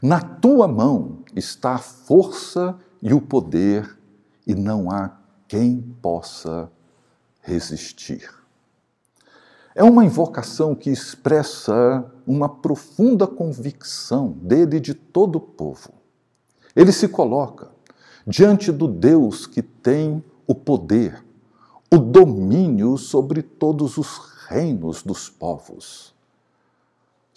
Na 0.00 0.20
tua 0.20 0.68
mão 0.68 1.24
está 1.34 1.74
a 1.74 1.78
força 1.78 2.78
e 3.02 3.12
o 3.12 3.20
poder, 3.20 3.98
e 4.46 4.54
não 4.54 4.88
há 4.88 5.10
quem 5.48 5.80
possa 6.00 6.70
resistir. 7.40 8.32
É 9.74 9.82
uma 9.82 10.04
invocação 10.04 10.72
que 10.72 10.88
expressa 10.88 12.08
uma 12.24 12.48
profunda 12.48 13.26
convicção 13.26 14.30
dele 14.30 14.76
e 14.76 14.80
de 14.80 14.94
todo 14.94 15.36
o 15.36 15.40
povo. 15.40 15.94
Ele 16.76 16.92
se 16.92 17.08
coloca 17.08 17.72
diante 18.24 18.70
do 18.70 18.86
Deus 18.86 19.48
que 19.48 19.62
tem 19.62 20.22
o 20.46 20.54
poder, 20.54 21.24
o 21.92 21.98
domínio 21.98 22.96
sobre 22.96 23.42
todos 23.42 23.98
os 23.98 24.16
reinos 24.48 25.02
dos 25.02 25.28
povos. 25.28 26.15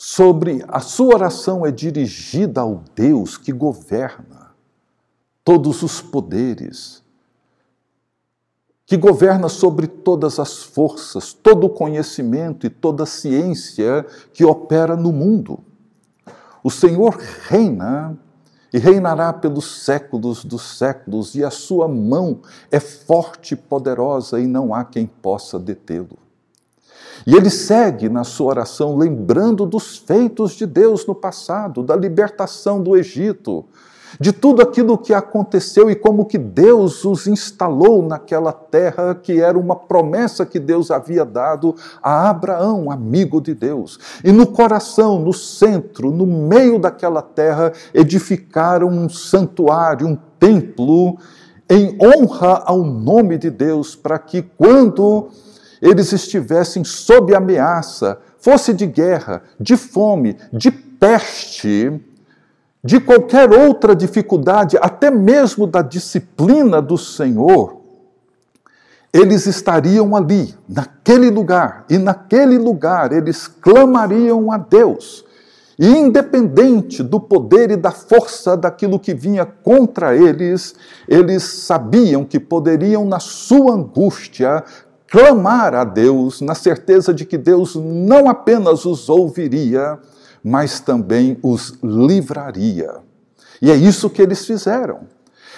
Sobre 0.02 0.64
a 0.70 0.80
sua 0.80 1.16
oração 1.16 1.66
é 1.66 1.72
dirigida 1.72 2.62
ao 2.62 2.86
Deus 2.96 3.36
que 3.36 3.52
governa 3.52 4.56
todos 5.44 5.84
os 5.84 6.02
poderes, 6.02 7.04
que 8.86 8.96
governa 8.96 9.50
sobre 9.50 9.88
todas 9.88 10.40
as 10.40 10.64
forças, 10.64 11.34
todo 11.34 11.66
o 11.66 11.70
conhecimento 11.70 12.66
e 12.66 12.70
toda 12.70 13.04
a 13.04 13.06
ciência 13.06 14.06
que 14.32 14.46
opera 14.46 14.96
no 14.96 15.12
mundo. 15.12 15.60
O 16.64 16.72
Senhor 16.72 17.20
reina 17.50 18.18
e 18.72 18.78
reinará 18.78 19.34
pelos 19.34 19.84
séculos 19.84 20.46
dos 20.46 20.78
séculos, 20.78 21.36
e 21.36 21.44
a 21.44 21.52
sua 21.52 21.90
mão 21.90 22.40
é 22.72 22.80
forte 22.80 23.54
e 23.54 23.58
poderosa, 23.58 24.40
e 24.40 24.48
não 24.48 24.74
há 24.74 24.86
quem 24.86 25.06
possa 25.06 25.60
detê-lo. 25.60 26.29
E 27.26 27.36
ele 27.36 27.50
segue 27.50 28.10
na 28.10 28.24
sua 28.24 28.48
oração 28.48 28.98
lembrando 28.98 29.66
dos 29.66 29.98
feitos 29.98 30.54
de 30.54 30.66
Deus 30.66 31.06
no 31.06 31.16
passado, 31.16 31.84
da 31.84 31.96
libertação 31.96 32.82
do 32.82 32.96
Egito, 32.96 33.66
de 34.20 34.32
tudo 34.32 34.62
aquilo 34.62 34.98
que 34.98 35.14
aconteceu 35.14 35.90
e 35.90 35.96
como 35.96 36.26
que 36.26 36.38
Deus 36.38 37.04
os 37.06 37.28
instalou 37.28 38.02
naquela 38.02 38.52
terra 38.52 39.14
que 39.14 39.40
era 39.40 39.58
uma 39.58 39.76
promessa 39.76 40.46
que 40.46 40.60
Deus 40.60 40.90
havia 40.90 41.26
dado 41.26 41.76
a 42.02 42.30
Abraão, 42.30 42.90
amigo 42.90 43.42
de 43.42 43.54
Deus. 43.54 44.00
E 44.24 44.32
no 44.32 44.48
coração, 44.48 45.20
no 45.20 45.34
centro, 45.34 46.10
no 46.10 46.26
meio 46.26 46.80
daquela 46.80 47.22
terra, 47.22 47.72
edificaram 47.94 48.88
um 48.88 49.10
santuário, 49.10 50.08
um 50.08 50.18
templo 50.40 51.18
em 51.70 51.96
honra 52.02 52.64
ao 52.66 52.84
nome 52.84 53.38
de 53.38 53.52
Deus, 53.52 53.96
para 53.96 54.18
que 54.18 54.42
quando 54.42 55.30
eles 55.82 56.12
estivessem 56.12 56.84
sob 56.84 57.34
ameaça, 57.36 58.20
fosse 58.38 58.74
de 58.74 58.86
guerra, 58.86 59.42
de 59.60 59.78
fome, 59.78 60.38
de 60.52 60.72
peste, 60.72 62.00
de 62.84 63.00
qualquer 63.00 63.52
outra 63.52 63.96
dificuldade, 63.96 64.78
até 64.82 65.12
mesmo 65.12 65.68
da 65.68 65.82
disciplina 65.82 66.82
do 66.82 66.98
Senhor, 66.98 67.80
eles 69.12 69.48
estariam 69.48 70.16
ali, 70.16 70.54
naquele 70.68 71.30
lugar, 71.30 71.86
e 71.90 71.98
naquele 71.98 72.58
lugar 72.58 73.12
eles 73.12 73.48
clamariam 73.48 74.52
a 74.52 74.58
Deus. 74.58 75.26
E 75.80 75.88
independente 75.88 77.02
do 77.02 77.20
poder 77.20 77.72
e 77.72 77.78
da 77.78 77.90
força 77.90 78.56
daquilo 78.56 79.00
que 79.00 79.14
vinha 79.14 79.46
contra 79.46 80.16
eles, 80.16 80.76
eles 81.08 81.42
sabiam 81.44 82.26
que 82.26 82.40
poderiam, 82.40 83.06
na 83.06 83.20
sua 83.20 83.74
angústia, 83.74 84.64
clamar 85.10 85.74
a 85.74 85.84
Deus, 85.84 86.42
na 86.42 86.56
certeza 86.56 87.14
de 87.14 87.26
que 87.26 87.38
Deus 87.38 87.76
não 87.76 88.30
apenas 88.30 88.86
os 88.86 89.10
ouviria, 89.10 90.00
mas 90.44 90.80
também 90.80 91.38
os 91.42 91.74
livraria. 91.84 92.98
E 93.62 93.72
é 93.72 93.76
isso 93.76 94.10
que 94.10 94.22
eles 94.22 94.46
fizeram. 94.46 95.02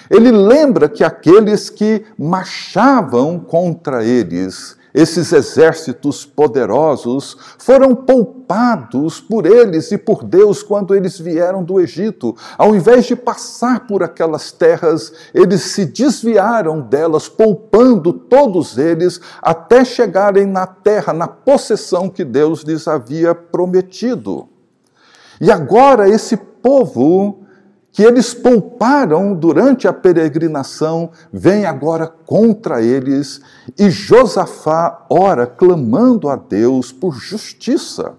Ele 0.09 0.31
lembra 0.31 0.89
que 0.89 1.03
aqueles 1.03 1.69
que 1.69 2.03
marchavam 2.17 3.39
contra 3.39 4.03
eles, 4.03 4.75
esses 4.93 5.31
exércitos 5.31 6.25
poderosos, 6.25 7.37
foram 7.57 7.95
poupados 7.95 9.19
por 9.19 9.45
eles 9.45 9.91
e 9.91 9.97
por 9.97 10.23
Deus 10.23 10.61
quando 10.61 10.93
eles 10.95 11.19
vieram 11.19 11.63
do 11.63 11.79
Egito. 11.79 12.35
Ao 12.57 12.75
invés 12.75 13.05
de 13.05 13.15
passar 13.15 13.87
por 13.87 14.03
aquelas 14.03 14.51
terras, 14.51 15.13
eles 15.33 15.61
se 15.61 15.85
desviaram 15.85 16.81
delas, 16.81 17.29
poupando 17.29 18.11
todos 18.11 18.77
eles 18.77 19.19
até 19.41 19.85
chegarem 19.85 20.45
na 20.45 20.65
terra, 20.65 21.13
na 21.13 21.27
possessão 21.27 22.09
que 22.09 22.23
Deus 22.23 22.61
lhes 22.61 22.87
havia 22.87 23.33
prometido. 23.33 24.49
E 25.39 25.49
agora 25.51 26.07
esse 26.07 26.37
povo 26.37 27.40
que 27.91 28.03
eles 28.03 28.33
pouparam 28.33 29.35
durante 29.35 29.87
a 29.87 29.93
peregrinação 29.93 31.11
vem 31.31 31.65
agora 31.65 32.07
contra 32.07 32.81
eles 32.81 33.41
e 33.77 33.89
Josafá 33.89 35.05
ora 35.09 35.45
clamando 35.45 36.29
a 36.29 36.35
Deus 36.35 36.91
por 36.91 37.13
justiça. 37.13 38.17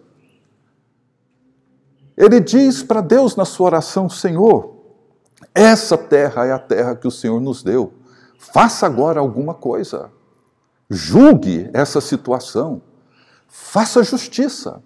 Ele 2.17 2.39
diz 2.39 2.83
para 2.83 3.01
Deus 3.01 3.35
na 3.35 3.47
sua 3.47 3.67
oração: 3.67 4.09
Senhor, 4.09 4.77
essa 5.55 5.97
terra 5.97 6.47
é 6.47 6.53
a 6.53 6.59
terra 6.59 6.95
que 6.95 7.09
o 7.09 7.11
Senhor 7.11 7.41
nos 7.41 7.63
deu. 7.63 7.95
Faça 8.39 8.85
agora 8.85 9.21
alguma 9.21 9.55
coisa. 9.55 10.11
Julgue 10.91 11.71
essa 11.73 12.01
situação. 12.01 12.83
Faça 13.49 14.03
justiça. 14.03 14.83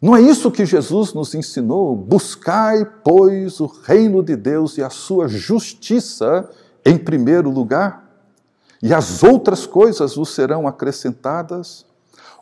Não 0.00 0.14
é 0.14 0.20
isso 0.20 0.50
que 0.50 0.64
Jesus 0.64 1.12
nos 1.12 1.34
ensinou? 1.34 1.96
Buscai, 1.96 2.84
pois, 2.84 3.58
o 3.58 3.66
reino 3.66 4.22
de 4.22 4.36
Deus 4.36 4.78
e 4.78 4.82
a 4.82 4.90
sua 4.90 5.26
justiça 5.26 6.48
em 6.84 6.96
primeiro 6.96 7.50
lugar, 7.50 8.08
e 8.80 8.94
as 8.94 9.24
outras 9.24 9.66
coisas 9.66 10.14
vos 10.14 10.30
serão 10.30 10.68
acrescentadas. 10.68 11.84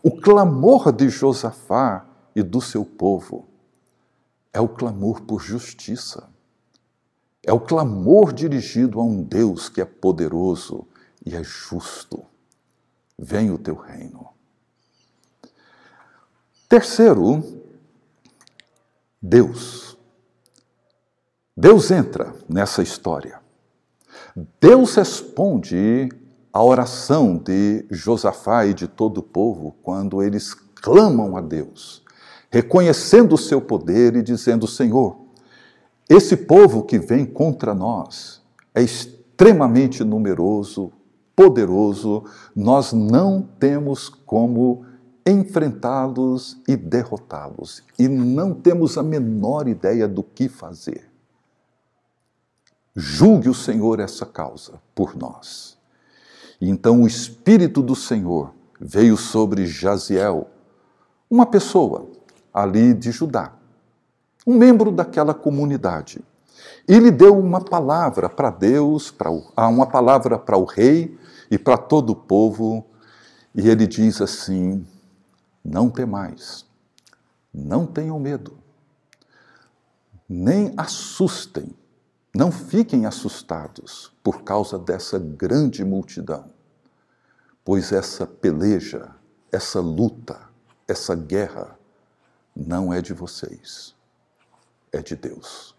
O 0.03 0.11
clamor 0.11 0.93
de 0.93 1.09
Josafá 1.09 2.05
e 2.35 2.43
do 2.43 2.61
seu 2.61 2.85
povo 2.85 3.47
é 4.53 4.61
o 4.61 4.69
clamor 4.69 5.23
por 5.23 5.41
justiça. 5.41 6.29
É 7.43 7.53
o 7.53 7.61
clamor 7.61 8.33
dirigido 8.33 9.01
a 9.01 9.05
um 9.05 9.23
Deus 9.23 9.69
que 9.69 9.81
é 9.81 9.85
poderoso 9.85 10.87
e 11.25 11.35
é 11.35 11.43
justo. 11.43 12.23
Venha 13.19 13.55
o 13.55 13.59
teu 13.59 13.75
reino. 13.75 14.36
Terceiro, 16.69 17.45
Deus. 19.23 19.97
Deus 21.57 21.91
entra 21.93 22.35
nessa 22.49 22.83
história. 22.83 23.41
Deus 24.61 24.97
responde 24.97 26.09
à 26.53 26.63
oração 26.63 27.39
de 27.39 27.87
Josafá 27.89 28.67
e 28.67 28.75
de 28.75 28.89
todo 28.89 29.19
o 29.19 29.23
povo 29.23 29.77
quando 29.81 30.21
eles 30.23 30.55
clamam 30.55 31.37
a 31.37 31.41
Deus, 31.41 32.03
reconhecendo 32.51 33.35
o 33.35 33.39
seu 33.39 33.61
poder 33.61 34.17
e 34.17 34.23
dizendo: 34.23 34.67
Senhor, 34.67 35.17
esse 36.09 36.37
povo 36.37 36.83
que 36.83 36.99
vem 36.99 37.25
contra 37.25 37.75
nós 37.75 38.43
é 38.75 38.83
extremamente 38.83 40.03
numeroso, 40.03 40.93
poderoso, 41.37 42.25
nós 42.57 42.93
não 42.93 43.41
temos 43.61 44.09
como 44.09 44.85
enfrentá-los 45.27 46.63
e 46.69 46.77
derrotá-los, 46.77 47.83
e 47.99 48.07
não 48.07 48.55
temos 48.55 48.97
a 48.97 49.03
menor 49.03 49.67
ideia 49.67 50.07
do 50.07 50.23
que 50.23 50.49
fazer. 50.49 51.11
Julgue 52.95 53.49
o 53.49 53.55
Senhor 53.55 53.99
essa 53.99 54.25
causa 54.25 54.75
por 54.95 55.17
nós. 55.17 55.77
E 56.61 56.71
então 56.71 57.03
o 57.03 57.07
Espírito 57.07 57.83
do 57.83 57.97
Senhor 57.97 58.55
veio 58.81 59.17
sobre 59.17 59.67
Jaziel, 59.67 60.49
uma 61.29 61.45
pessoa 61.45 62.07
ali 62.55 62.95
de 62.95 63.11
Judá, 63.11 63.53
um 64.47 64.57
membro 64.57 64.93
daquela 64.93 65.35
comunidade. 65.35 66.25
E 66.89 66.99
lhe 66.99 67.11
deu 67.11 67.37
uma 67.39 67.61
palavra 67.61 68.29
para 68.29 68.49
Deus, 68.49 69.11
para 69.11 69.31
ah, 69.57 69.69
uma 69.69 69.87
palavra 69.87 70.39
para 70.39 70.57
o 70.57 70.65
rei 70.65 71.19
e 71.51 71.59
para 71.59 71.77
todo 71.77 72.11
o 72.11 72.17
povo, 72.17 72.87
e 73.55 73.69
ele 73.69 73.87
diz 73.87 74.23
assim: 74.23 74.87
não 75.67 75.91
temais, 75.91 76.65
não 77.53 77.87
tenham 77.87 78.19
medo, 78.21 78.59
nem 80.29 80.73
assustem, 80.77 81.75
não 82.35 82.53
fiquem 82.53 83.07
assustados 83.07 84.13
por 84.23 84.43
causa 84.43 84.79
dessa 84.79 85.19
grande 85.19 85.85
multidão, 85.85 86.51
pois 87.65 87.93
essa 87.93 88.27
peleja, 88.27 89.11
essa 89.51 89.81
luta 89.81 90.47
essa 90.89 91.15
guerra 91.15 91.79
não 92.55 92.93
é 92.93 93.03
de 93.03 93.13
vocês, 93.13 93.95
é 94.93 95.03
de 95.03 95.17
Deus. 95.17 95.75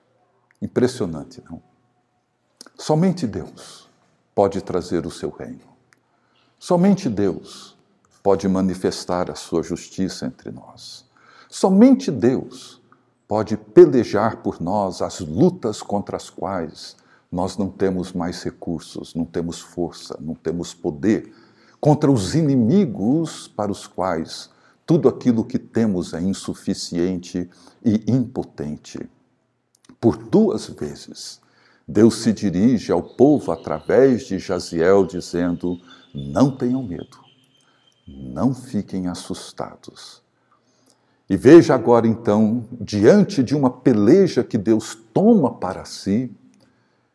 Impressionante, 0.61 1.41
não? 1.49 1.61
Somente 2.77 3.25
Deus 3.25 3.89
pode 4.35 4.61
trazer 4.61 5.05
o 5.05 5.11
seu 5.11 5.29
reino. 5.29 5.77
Somente 6.59 7.09
Deus 7.09 7.76
pode 8.27 8.45
manifestar 8.45 9.31
a 9.31 9.35
sua 9.35 9.63
justiça 9.63 10.25
entre 10.25 10.51
nós. 10.51 11.05
Somente 11.47 12.11
Deus 12.11 12.81
pode 13.25 13.55
pelejar 13.55 14.43
por 14.43 14.59
nós 14.59 15.01
as 15.01 15.21
lutas 15.21 15.81
contra 15.81 16.17
as 16.17 16.29
quais 16.29 16.97
nós 17.31 17.55
não 17.55 17.69
temos 17.69 18.11
mais 18.11 18.43
recursos, 18.43 19.15
não 19.15 19.23
temos 19.23 19.61
força, 19.61 20.17
não 20.19 20.35
temos 20.35 20.73
poder, 20.73 21.33
contra 21.79 22.11
os 22.11 22.35
inimigos 22.35 23.47
para 23.47 23.71
os 23.71 23.87
quais 23.87 24.49
tudo 24.85 25.07
aquilo 25.07 25.45
que 25.45 25.57
temos 25.57 26.13
é 26.13 26.19
insuficiente 26.21 27.49
e 27.81 28.11
impotente. 28.11 28.99
Por 30.01 30.17
duas 30.17 30.67
vezes, 30.67 31.39
Deus 31.87 32.15
se 32.15 32.33
dirige 32.33 32.91
ao 32.91 33.01
povo 33.01 33.53
através 33.53 34.23
de 34.23 34.37
Jaziel, 34.37 35.05
dizendo: 35.05 35.79
Não 36.13 36.51
tenham 36.51 36.83
medo, 36.83 37.25
não 38.07 38.53
fiquem 38.53 39.07
assustados. 39.07 40.21
E 41.29 41.35
veja 41.35 41.75
agora, 41.75 42.07
então, 42.07 42.65
diante 42.79 43.43
de 43.43 43.55
uma 43.55 43.69
peleja 43.69 44.43
que 44.43 44.57
Deus 44.57 44.95
toma 45.13 45.53
para 45.53 45.83
si, 45.83 46.31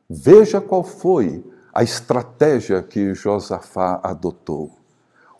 veja 0.08 0.60
qual 0.60 0.84
foi 0.84 1.44
a 1.72 1.82
estratégia 1.82 2.82
que 2.82 3.14
Josafá 3.14 4.00
adotou 4.02 4.82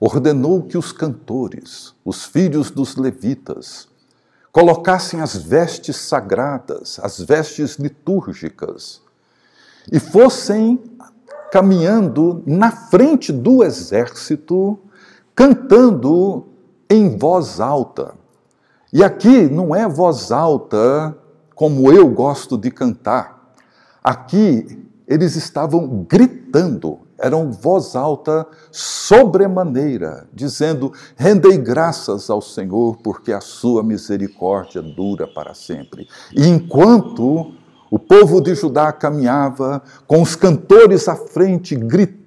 ordenou 0.05 0.65
que 0.65 0.77
os 0.77 0.91
cantores, 0.91 1.95
os 2.05 2.25
filhos 2.25 2.73
dos 2.73 2.97
levitas, 2.97 3.87
colocassem 4.51 5.21
as 5.21 5.37
vestes 5.37 5.95
sagradas, 5.95 6.99
as 7.01 7.21
vestes 7.21 7.77
litúrgicas, 7.77 9.01
e 9.93 10.01
fossem 10.01 10.83
caminhando 11.53 12.43
na 12.45 12.73
frente 12.73 13.33
do 13.33 13.63
exército, 13.63 14.77
cantando 15.35 16.47
em 16.89 17.17
voz 17.17 17.61
alta. 17.61 18.15
E 18.93 19.03
aqui 19.03 19.49
não 19.49 19.75
é 19.75 19.89
voz 19.89 20.31
alta 20.31 21.17
como 21.55 21.91
eu 21.93 22.09
gosto 22.11 22.59
de 22.59 22.71
cantar. 22.71 23.55
Aqui 24.03 24.87
eles 25.07 25.37
estavam 25.37 26.07
gritando, 26.09 27.01
eram 27.19 27.51
voz 27.51 27.97
alta 27.97 28.47
sobremaneira, 28.71 30.27
dizendo: 30.33 30.93
Rendei 31.17 31.57
graças 31.57 32.29
ao 32.29 32.43
Senhor, 32.43 32.97
porque 32.99 33.33
a 33.33 33.41
sua 33.41 33.83
misericórdia 33.83 34.83
dura 34.83 35.27
para 35.27 35.55
sempre. 35.55 36.07
E 36.35 36.47
enquanto 36.47 37.53
o 37.91 37.99
povo 37.99 38.41
de 38.41 38.55
Judá 38.55 38.93
caminhava, 38.93 39.83
com 40.07 40.21
os 40.23 40.35
cantores 40.35 41.09
à 41.09 41.15
frente, 41.15 41.77
gritando 41.77 42.22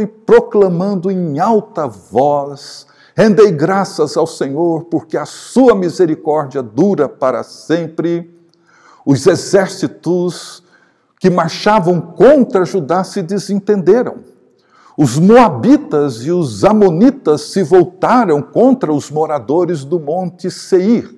e 0.00 0.06
proclamando 0.06 1.10
em 1.10 1.38
alta 1.38 1.86
voz: 1.86 2.86
Rendei 3.16 3.50
graças 3.50 4.16
ao 4.16 4.26
Senhor, 4.26 4.84
porque 4.84 5.16
a 5.16 5.26
sua 5.26 5.74
misericórdia 5.74 6.62
dura 6.62 7.08
para 7.08 7.42
sempre. 7.42 8.30
Os 9.04 9.26
exércitos 9.26 10.62
que 11.18 11.28
marchavam 11.28 12.00
contra 12.00 12.64
Judá 12.64 13.02
se 13.04 13.22
desentenderam. 13.22 14.16
Os 14.96 15.18
moabitas 15.18 16.24
e 16.24 16.30
os 16.30 16.64
amonitas 16.64 17.42
se 17.52 17.62
voltaram 17.62 18.42
contra 18.42 18.92
os 18.92 19.10
moradores 19.10 19.84
do 19.84 19.98
monte 19.98 20.50
Seir. 20.50 21.10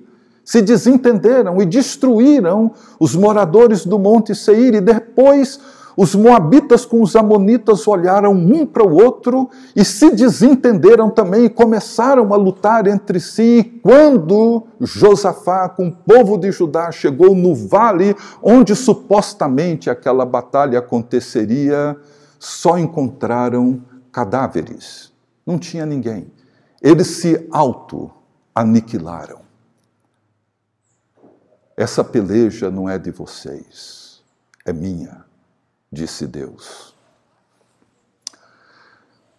Se 0.43 0.61
desentenderam 0.61 1.61
e 1.61 1.65
destruíram 1.65 2.71
os 2.99 3.15
moradores 3.15 3.85
do 3.85 3.99
monte 3.99 4.33
Seir 4.33 4.75
e 4.75 4.81
depois 4.81 5.59
os 5.97 6.13
moabitas 6.13 6.85
com 6.85 7.01
os 7.01 7.15
amonitas 7.15 7.87
olharam 7.87 8.33
um 8.33 8.65
para 8.65 8.85
o 8.85 9.01
outro 9.01 9.49
e 9.75 9.85
se 9.85 10.11
desentenderam 10.11 11.09
também 11.09 11.45
e 11.45 11.49
começaram 11.49 12.33
a 12.33 12.37
lutar 12.37 12.85
entre 12.87 13.19
si. 13.19 13.45
E 13.45 13.63
quando 13.63 14.67
Josafá, 14.81 15.69
com 15.69 15.87
o 15.87 15.91
povo 15.91 16.37
de 16.37 16.51
Judá, 16.51 16.91
chegou 16.91 17.33
no 17.33 17.55
vale 17.55 18.15
onde 18.41 18.75
supostamente 18.75 19.89
aquela 19.89 20.25
batalha 20.25 20.79
aconteceria, 20.79 21.95
só 22.37 22.77
encontraram 22.77 23.81
cadáveres. 24.11 25.13
Não 25.45 25.57
tinha 25.57 25.85
ninguém. 25.85 26.27
Eles 26.81 27.07
se 27.07 27.47
auto-aniquilaram. 27.51 29.39
Essa 31.77 32.03
peleja 32.03 32.71
não 32.71 32.89
é 32.89 32.97
de 32.97 33.11
vocês, 33.11 34.21
é 34.65 34.71
minha 34.71 35.24
disse 35.95 36.27
Deus. 36.27 36.93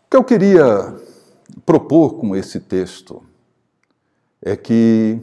O 0.07 0.11
que 0.11 0.17
eu 0.17 0.25
queria 0.25 0.97
propor 1.65 2.15
com 2.15 2.35
esse 2.35 2.59
texto 2.59 3.23
é 4.41 4.57
que 4.57 5.21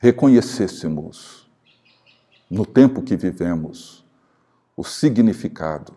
reconhecêssemos, 0.00 1.48
no 2.50 2.66
tempo 2.66 3.02
que 3.02 3.16
vivemos, 3.16 4.04
o 4.76 4.84
significado 4.84 5.96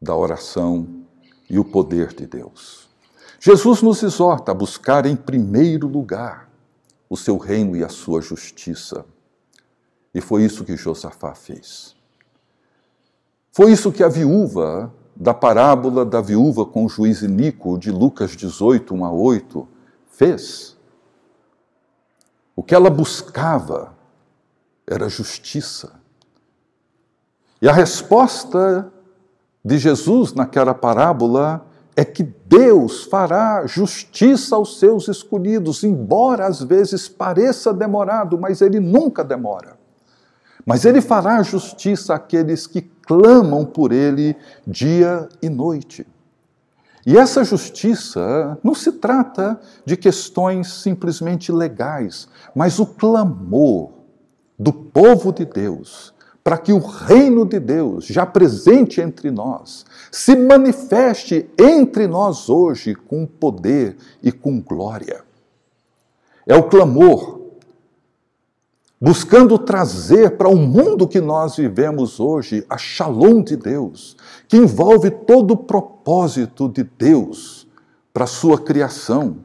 da 0.00 0.14
oração 0.16 1.04
e 1.48 1.58
o 1.58 1.64
poder 1.64 2.12
de 2.12 2.26
Deus. 2.26 2.88
Jesus 3.38 3.82
nos 3.82 4.02
exorta 4.02 4.52
a 4.52 4.54
buscar 4.54 5.06
em 5.06 5.16
primeiro 5.16 5.86
lugar 5.86 6.50
o 7.08 7.16
seu 7.16 7.36
reino 7.36 7.76
e 7.76 7.84
a 7.84 7.88
sua 7.88 8.20
justiça. 8.20 9.04
E 10.14 10.20
foi 10.20 10.44
isso 10.44 10.64
que 10.64 10.76
Josafá 10.76 11.34
fez. 11.34 12.01
Foi 13.52 13.70
isso 13.70 13.92
que 13.92 14.02
a 14.02 14.08
viúva 14.08 14.90
da 15.14 15.34
parábola 15.34 16.06
da 16.06 16.22
viúva 16.22 16.64
com 16.64 16.86
o 16.86 16.88
juiz 16.88 17.20
Nico, 17.20 17.78
de 17.78 17.90
Lucas 17.90 18.30
18, 18.30 18.94
1 18.94 19.04
a 19.04 19.12
8, 19.12 19.68
fez. 20.10 20.74
O 22.56 22.62
que 22.62 22.74
ela 22.74 22.88
buscava 22.88 23.92
era 24.86 25.06
justiça. 25.10 25.92
E 27.60 27.68
a 27.68 27.72
resposta 27.72 28.90
de 29.62 29.78
Jesus 29.78 30.32
naquela 30.32 30.72
parábola 30.72 31.66
é 31.94 32.06
que 32.06 32.22
Deus 32.22 33.04
fará 33.04 33.66
justiça 33.66 34.56
aos 34.56 34.78
seus 34.78 35.08
escolhidos, 35.08 35.84
embora 35.84 36.46
às 36.46 36.62
vezes 36.62 37.06
pareça 37.06 37.72
demorado, 37.72 38.38
mas 38.38 38.62
ele 38.62 38.80
nunca 38.80 39.22
demora. 39.22 39.78
Mas 40.64 40.86
ele 40.86 41.02
fará 41.02 41.42
justiça 41.42 42.14
àqueles 42.14 42.66
que 42.66 42.80
clamam 43.06 43.64
por 43.64 43.92
ele 43.92 44.36
dia 44.66 45.28
e 45.40 45.48
noite. 45.48 46.06
E 47.04 47.18
essa 47.18 47.42
justiça 47.42 48.58
não 48.62 48.74
se 48.74 48.92
trata 48.92 49.60
de 49.84 49.96
questões 49.96 50.72
simplesmente 50.72 51.50
legais, 51.50 52.28
mas 52.54 52.78
o 52.78 52.86
clamor 52.86 53.90
do 54.58 54.72
povo 54.72 55.32
de 55.32 55.44
Deus 55.44 56.12
para 56.44 56.58
que 56.58 56.72
o 56.72 56.78
reino 56.78 57.44
de 57.44 57.60
Deus, 57.60 58.06
já 58.06 58.26
presente 58.26 59.00
entre 59.00 59.30
nós, 59.30 59.84
se 60.10 60.34
manifeste 60.34 61.48
entre 61.56 62.08
nós 62.08 62.48
hoje 62.48 62.94
com 62.94 63.24
poder 63.24 63.96
e 64.22 64.32
com 64.32 64.60
glória. 64.60 65.22
É 66.46 66.56
o 66.56 66.64
clamor 66.64 67.41
buscando 69.02 69.58
trazer 69.58 70.36
para 70.36 70.48
o 70.48 70.54
mundo 70.54 71.08
que 71.08 71.20
nós 71.20 71.56
vivemos 71.56 72.20
hoje 72.20 72.64
a 72.70 72.78
shalom 72.78 73.42
de 73.42 73.56
Deus, 73.56 74.16
que 74.46 74.56
envolve 74.56 75.10
todo 75.10 75.54
o 75.54 75.56
propósito 75.56 76.68
de 76.68 76.84
Deus 76.84 77.66
para 78.14 78.22
a 78.22 78.28
sua 78.28 78.60
criação. 78.60 79.38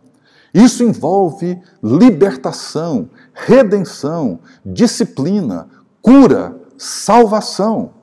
Isso 0.54 0.84
envolve 0.84 1.60
libertação, 1.82 3.10
redenção, 3.34 4.42
disciplina, 4.64 5.68
cura, 6.04 6.56
salvação. 6.78 7.94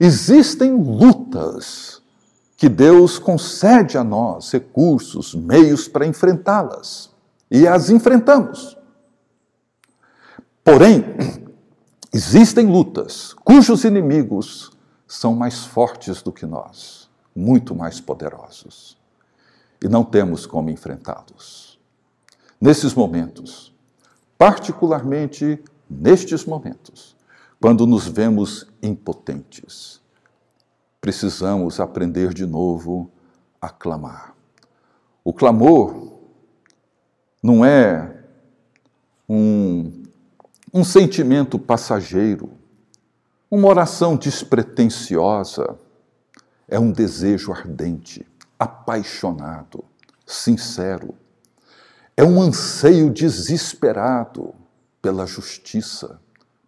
Existem 0.00 0.72
lutas 0.74 2.00
que 2.56 2.70
Deus 2.70 3.18
concede 3.18 3.98
a 3.98 4.02
nós 4.02 4.50
recursos, 4.50 5.34
meios 5.34 5.86
para 5.86 6.06
enfrentá-las. 6.06 7.10
E 7.50 7.68
as 7.68 7.90
enfrentamos. 7.90 8.80
Porém, 10.64 11.04
existem 12.12 12.66
lutas 12.66 13.34
cujos 13.44 13.84
inimigos 13.84 14.70
são 15.06 15.34
mais 15.34 15.64
fortes 15.64 16.22
do 16.22 16.32
que 16.32 16.46
nós, 16.46 17.10
muito 17.34 17.74
mais 17.74 18.00
poderosos. 18.00 18.96
E 19.82 19.88
não 19.88 20.04
temos 20.04 20.46
como 20.46 20.70
enfrentá-los. 20.70 21.78
Nesses 22.60 22.94
momentos, 22.94 23.74
particularmente 24.38 25.62
nestes 25.90 26.44
momentos, 26.44 27.16
quando 27.60 27.86
nos 27.86 28.06
vemos 28.06 28.66
impotentes, 28.82 30.00
precisamos 31.00 31.80
aprender 31.80 32.32
de 32.32 32.46
novo 32.46 33.10
a 33.60 33.68
clamar. 33.68 34.34
O 35.24 35.32
clamor 35.32 36.12
não 37.42 37.64
é 37.64 38.24
um, 39.28 40.01
um 40.72 40.82
sentimento 40.84 41.58
passageiro, 41.58 42.50
uma 43.50 43.68
oração 43.68 44.16
despretensiosa, 44.16 45.78
é 46.66 46.78
um 46.78 46.90
desejo 46.90 47.52
ardente, 47.52 48.26
apaixonado, 48.58 49.84
sincero. 50.24 51.14
É 52.16 52.24
um 52.24 52.40
anseio 52.40 53.10
desesperado 53.10 54.54
pela 55.02 55.26
justiça, 55.26 56.18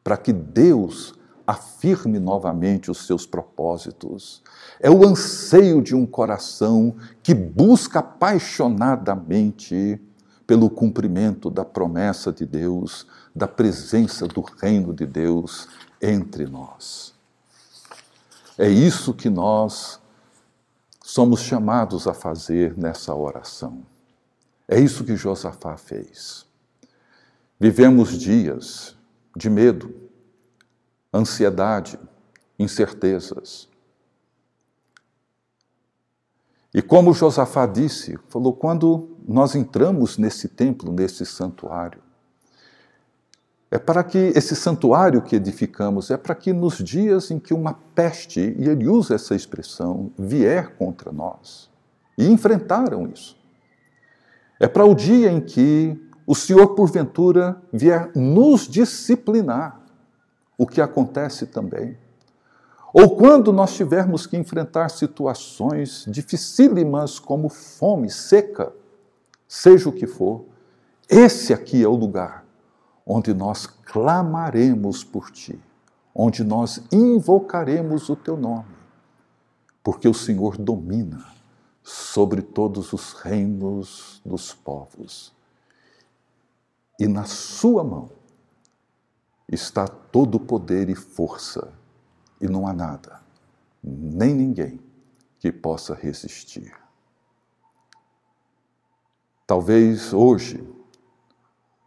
para 0.03 0.19
que 0.19 0.35
Deus 0.35 1.14
afirme 1.47 2.19
novamente 2.19 2.90
os 2.90 3.07
seus 3.07 3.25
propósitos. 3.25 4.43
É 4.81 4.90
o 4.90 5.07
anseio 5.07 5.81
de 5.81 5.95
um 5.95 6.05
coração 6.05 6.97
que 7.23 7.33
busca 7.33 8.01
apaixonadamente 8.01 9.99
pelo 10.46 10.68
cumprimento 10.68 11.50
da 11.50 11.64
promessa 11.64 12.33
de 12.33 12.44
Deus, 12.44 13.07
da 13.35 13.48
presença 13.48 14.26
do 14.26 14.40
reino 14.40 14.92
de 14.92 15.07
Deus 15.07 15.68
entre 16.00 16.46
nós. 16.46 17.14
É 18.59 18.68
isso 18.68 19.14
que 19.14 19.28
nós 19.28 20.00
somos 21.02 21.40
chamados 21.40 22.07
a 22.07 22.14
fazer 22.14 22.76
nessa 22.78 23.14
oração. 23.14 23.85
É 24.68 24.78
isso 24.78 25.04
que 25.04 25.16
Josafá 25.16 25.76
fez. 25.76 26.46
Vivemos 27.59 28.18
dias 28.18 28.96
de 29.37 29.50
medo, 29.50 29.94
ansiedade, 31.12 31.98
incertezas. 32.59 33.68
E 36.72 36.83
como 36.83 37.12
Josafá 37.12 37.66
disse, 37.66 38.18
falou: 38.28 38.52
quando 38.52 39.13
nós 39.27 39.55
entramos 39.55 40.19
nesse 40.19 40.49
templo, 40.49 40.93
nesse 40.93 41.25
santuário, 41.25 42.01
é 43.71 43.79
para 43.79 44.05
que 44.05 44.19
esse 44.37 44.55
santuário 44.55 45.21
que 45.21 45.35
edificamos, 45.35 46.11
é 46.11 46.17
para 46.17 46.35
que 46.35 46.53
nos 46.53 46.79
dias 46.79 47.31
em 47.33 47.41
que 47.41 47.53
uma 47.53 47.75
peste, 47.95 48.55
e 48.57 48.69
ele 48.69 48.87
usa 48.87 49.17
essa 49.17 49.35
expressão, 49.35 50.13
vier 50.17 50.77
contra 50.77 51.11
nós, 51.11 51.69
e 52.17 52.29
enfrentaram 52.29 53.09
isso. 53.09 53.37
É 54.61 54.69
para 54.69 54.85
o 54.85 54.95
dia 54.95 55.33
em 55.33 55.41
que 55.41 56.01
o 56.27 56.35
Senhor, 56.35 56.75
porventura, 56.75 57.61
vier 57.73 58.11
nos 58.15 58.69
disciplinar, 58.69 59.81
o 60.57 60.69
que 60.69 60.81
acontece 60.81 61.47
também. 61.47 61.99
Ou 62.93 63.17
quando 63.17 63.53
nós 63.53 63.75
tivermos 63.75 64.25
que 64.25 64.37
enfrentar 64.37 64.89
situações 64.89 66.05
dificílimas 66.07 67.19
como 67.19 67.49
fome, 67.49 68.09
seca, 68.09 68.73
seja 69.55 69.88
o 69.88 69.93
que 69.93 70.05
for, 70.05 70.47
esse 71.09 71.53
aqui 71.53 71.81
é 71.81 71.87
o 71.87 71.95
lugar 71.95 72.45
onde 73.07 73.33
nós 73.33 73.67
clamaremos 73.67 75.05
por 75.05 75.31
Ti, 75.31 75.61
onde 76.12 76.43
nós 76.43 76.83
invocaremos 76.90 78.09
o 78.09 78.17
Teu 78.17 78.37
nome, 78.37 78.75
porque 79.81 80.09
o 80.09 80.14
Senhor 80.14 80.59
domina 80.59 81.25
sobre 81.85 82.43
todos 82.43 82.93
os 82.93 83.12
reinos 83.12 84.21
dos 84.27 84.53
povos. 84.53 85.33
E 86.99 87.07
na 87.07 87.25
Sua 87.25 87.85
mão 87.85 88.11
está 89.49 89.87
todo 89.87 90.35
o 90.35 90.40
poder 90.40 90.88
e 90.88 90.97
força, 90.97 91.73
e 92.40 92.49
não 92.49 92.67
há 92.67 92.73
nada, 92.73 93.21
nem 93.81 94.35
ninguém 94.35 94.81
que 95.38 95.53
possa 95.53 95.95
resistir. 95.95 96.84
Talvez 99.46 100.12
hoje 100.12 100.66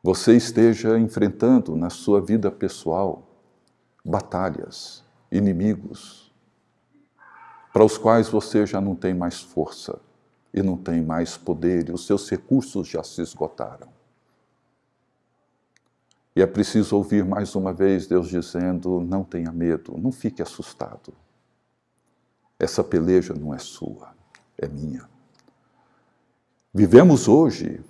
você 0.03 0.37
esteja 0.37 0.97
enfrentando 0.99 1.75
na 1.75 1.89
sua 1.89 2.21
vida 2.21 2.51
pessoal 2.51 3.27
batalhas, 4.05 5.03
inimigos, 5.31 6.31
para 7.73 7.83
os 7.83 7.97
quais 7.97 8.29
você 8.29 8.65
já 8.65 8.79
não 8.79 8.95
tem 8.95 9.13
mais 9.13 9.41
força 9.41 9.99
e 10.53 10.61
não 10.61 10.77
tem 10.77 11.03
mais 11.03 11.35
poder, 11.35 11.89
e 11.89 11.91
os 11.91 12.05
seus 12.05 12.29
recursos 12.29 12.87
já 12.87 13.03
se 13.03 13.21
esgotaram. 13.21 13.89
E 16.35 16.41
é 16.41 16.45
preciso 16.45 16.95
ouvir 16.95 17.25
mais 17.25 17.55
uma 17.55 17.73
vez 17.73 18.05
Deus 18.05 18.29
dizendo: 18.29 19.01
não 19.01 19.23
tenha 19.23 19.51
medo, 19.51 19.97
não 19.97 20.11
fique 20.11 20.41
assustado. 20.41 21.11
Essa 22.59 22.83
peleja 22.83 23.33
não 23.33 23.53
é 23.53 23.57
sua, 23.57 24.15
é 24.57 24.67
minha. 24.67 25.09
Vivemos 26.77 27.27
hoje 27.27 27.83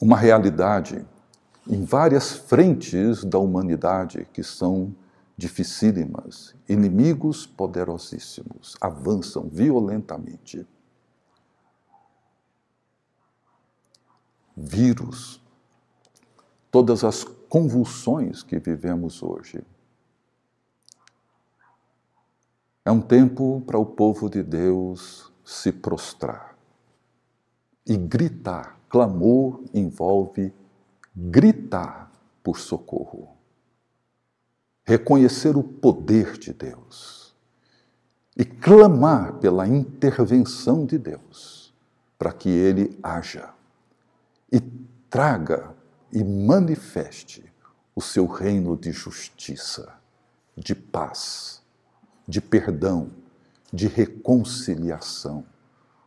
uma 0.00 0.16
realidade 0.16 1.04
em 1.66 1.84
várias 1.84 2.30
frentes 2.30 3.24
da 3.24 3.36
humanidade 3.36 4.28
que 4.32 4.44
são 4.44 4.94
dificílimas. 5.36 6.54
Inimigos 6.68 7.48
poderosíssimos 7.48 8.76
avançam 8.80 9.48
violentamente. 9.48 10.64
Vírus, 14.56 15.42
todas 16.70 17.02
as 17.02 17.24
convulsões 17.24 18.44
que 18.44 18.56
vivemos 18.60 19.20
hoje. 19.20 19.64
É 22.84 22.92
um 22.92 23.00
tempo 23.00 23.64
para 23.66 23.78
o 23.78 23.84
povo 23.84 24.30
de 24.30 24.44
Deus 24.44 25.32
se 25.44 25.72
prostrar 25.72 26.53
e 27.86 27.96
gritar. 27.96 28.78
Clamor 28.88 29.62
envolve 29.74 30.52
gritar 31.16 32.12
por 32.42 32.58
socorro, 32.58 33.28
reconhecer 34.84 35.56
o 35.56 35.62
poder 35.62 36.38
de 36.38 36.52
Deus 36.52 37.34
e 38.36 38.44
clamar 38.44 39.34
pela 39.34 39.66
intervenção 39.66 40.84
de 40.84 40.98
Deus 40.98 41.74
para 42.18 42.32
que 42.32 42.48
Ele 42.48 42.98
haja 43.02 43.50
e 44.52 44.60
traga 45.08 45.74
e 46.12 46.22
manifeste 46.22 47.44
o 47.94 48.00
seu 48.00 48.26
reino 48.26 48.76
de 48.76 48.92
justiça, 48.92 49.94
de 50.56 50.74
paz, 50.74 51.62
de 52.26 52.40
perdão, 52.40 53.10
de 53.72 53.86
reconciliação, 53.86 55.44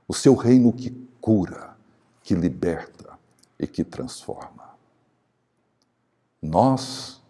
o 0.07 0.13
seu 0.13 0.35
reino 0.35 0.71
que 0.71 0.89
cura, 1.21 1.77
que 2.23 2.35
liberta 2.35 3.17
e 3.59 3.65
que 3.65 3.83
transforma. 3.83 4.75
Nós 6.41 7.21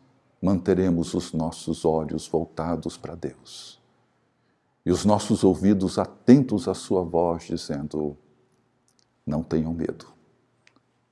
manteremos 0.42 1.14
os 1.14 1.34
nossos 1.34 1.86
olhos 1.86 2.28
voltados 2.28 2.98
para 2.98 3.16
Deus 3.16 3.82
e 4.86 4.92
os 4.92 5.06
nossos 5.06 5.44
ouvidos 5.44 5.98
atentos 5.98 6.68
à 6.68 6.74
Sua 6.74 7.04
voz, 7.04 7.44
dizendo: 7.44 8.18
Não 9.26 9.42
tenham 9.42 9.74
medo 9.74 10.18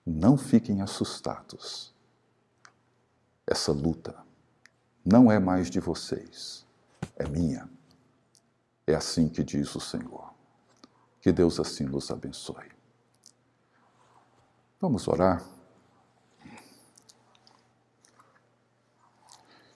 não 0.05 0.37
fiquem 0.37 0.81
assustados. 0.81 1.93
Essa 3.47 3.71
luta 3.71 4.15
não 5.03 5.31
é 5.31 5.39
mais 5.39 5.69
de 5.69 5.79
vocês, 5.79 6.65
é 7.15 7.27
minha. 7.27 7.67
É 8.85 8.93
assim 8.93 9.27
que 9.27 9.43
diz 9.43 9.73
o 9.73 9.79
Senhor. 9.79 10.34
Que 11.25 11.31
Deus 11.31 11.59
assim 11.59 11.85
nos 11.85 12.11
abençoe. 12.11 12.71
Vamos 14.79 15.07
orar. 15.07 15.43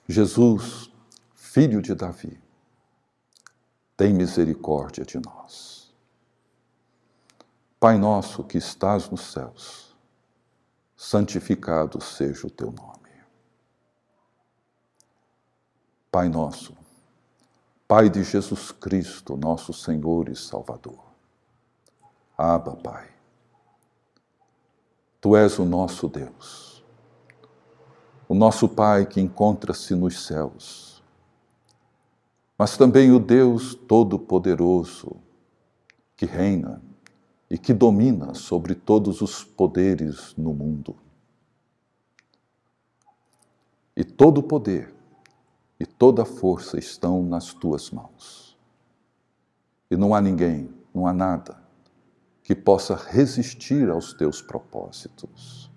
Jesus, 0.06 0.92
filho 1.34 1.82
de 1.82 1.92
Davi, 1.92 2.40
tem 3.96 4.14
misericórdia 4.14 5.04
de 5.04 5.18
nós. 5.18 5.92
Pai 7.80 7.98
nosso 7.98 8.44
que 8.44 8.56
estás 8.56 9.10
nos 9.10 9.32
céus, 9.32 9.96
santificado 10.96 12.00
seja 12.00 12.46
o 12.46 12.50
teu 12.50 12.70
nome. 12.70 13.10
Pai 16.12 16.28
nosso, 16.28 16.76
Pai 17.88 18.08
de 18.08 18.22
Jesus 18.22 18.70
Cristo, 18.70 19.36
nosso 19.36 19.72
Senhor 19.72 20.28
e 20.28 20.36
Salvador. 20.36 21.09
Aba, 22.42 22.74
Pai. 22.74 23.06
Tu 25.20 25.36
és 25.36 25.58
o 25.58 25.64
nosso 25.66 26.08
Deus, 26.08 26.82
o 28.26 28.34
nosso 28.34 28.66
Pai 28.66 29.04
que 29.04 29.20
encontra-se 29.20 29.94
nos 29.94 30.24
céus, 30.24 31.02
mas 32.56 32.78
também 32.78 33.12
o 33.12 33.18
Deus 33.18 33.74
Todo-Poderoso 33.74 35.16
que 36.16 36.24
reina 36.24 36.80
e 37.50 37.58
que 37.58 37.74
domina 37.74 38.32
sobre 38.32 38.74
todos 38.74 39.20
os 39.20 39.44
poderes 39.44 40.34
no 40.34 40.54
mundo. 40.54 40.96
E 43.94 44.02
todo 44.02 44.38
o 44.38 44.42
poder 44.42 44.94
e 45.78 45.84
toda 45.84 46.22
a 46.22 46.26
força 46.26 46.78
estão 46.78 47.22
nas 47.22 47.52
tuas 47.52 47.90
mãos. 47.90 48.56
E 49.90 49.96
não 49.96 50.14
há 50.14 50.22
ninguém, 50.22 50.72
não 50.94 51.06
há 51.06 51.12
nada 51.12 51.68
que 52.50 52.54
possa 52.56 52.96
resistir 52.96 53.88
aos 53.88 54.12
teus 54.12 54.42
propósitos. 54.42 55.70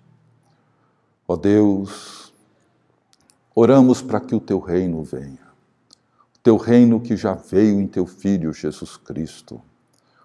Ó 1.28 1.36
Deus, 1.36 2.34
oramos 3.54 4.02
para 4.02 4.18
que 4.18 4.34
o 4.34 4.40
teu 4.40 4.58
reino 4.58 5.04
venha, 5.04 5.46
o 6.34 6.38
teu 6.42 6.56
reino 6.56 7.00
que 7.00 7.16
já 7.16 7.34
veio 7.34 7.80
em 7.80 7.86
teu 7.86 8.04
Filho 8.04 8.52
Jesus 8.52 8.96
Cristo. 8.96 9.62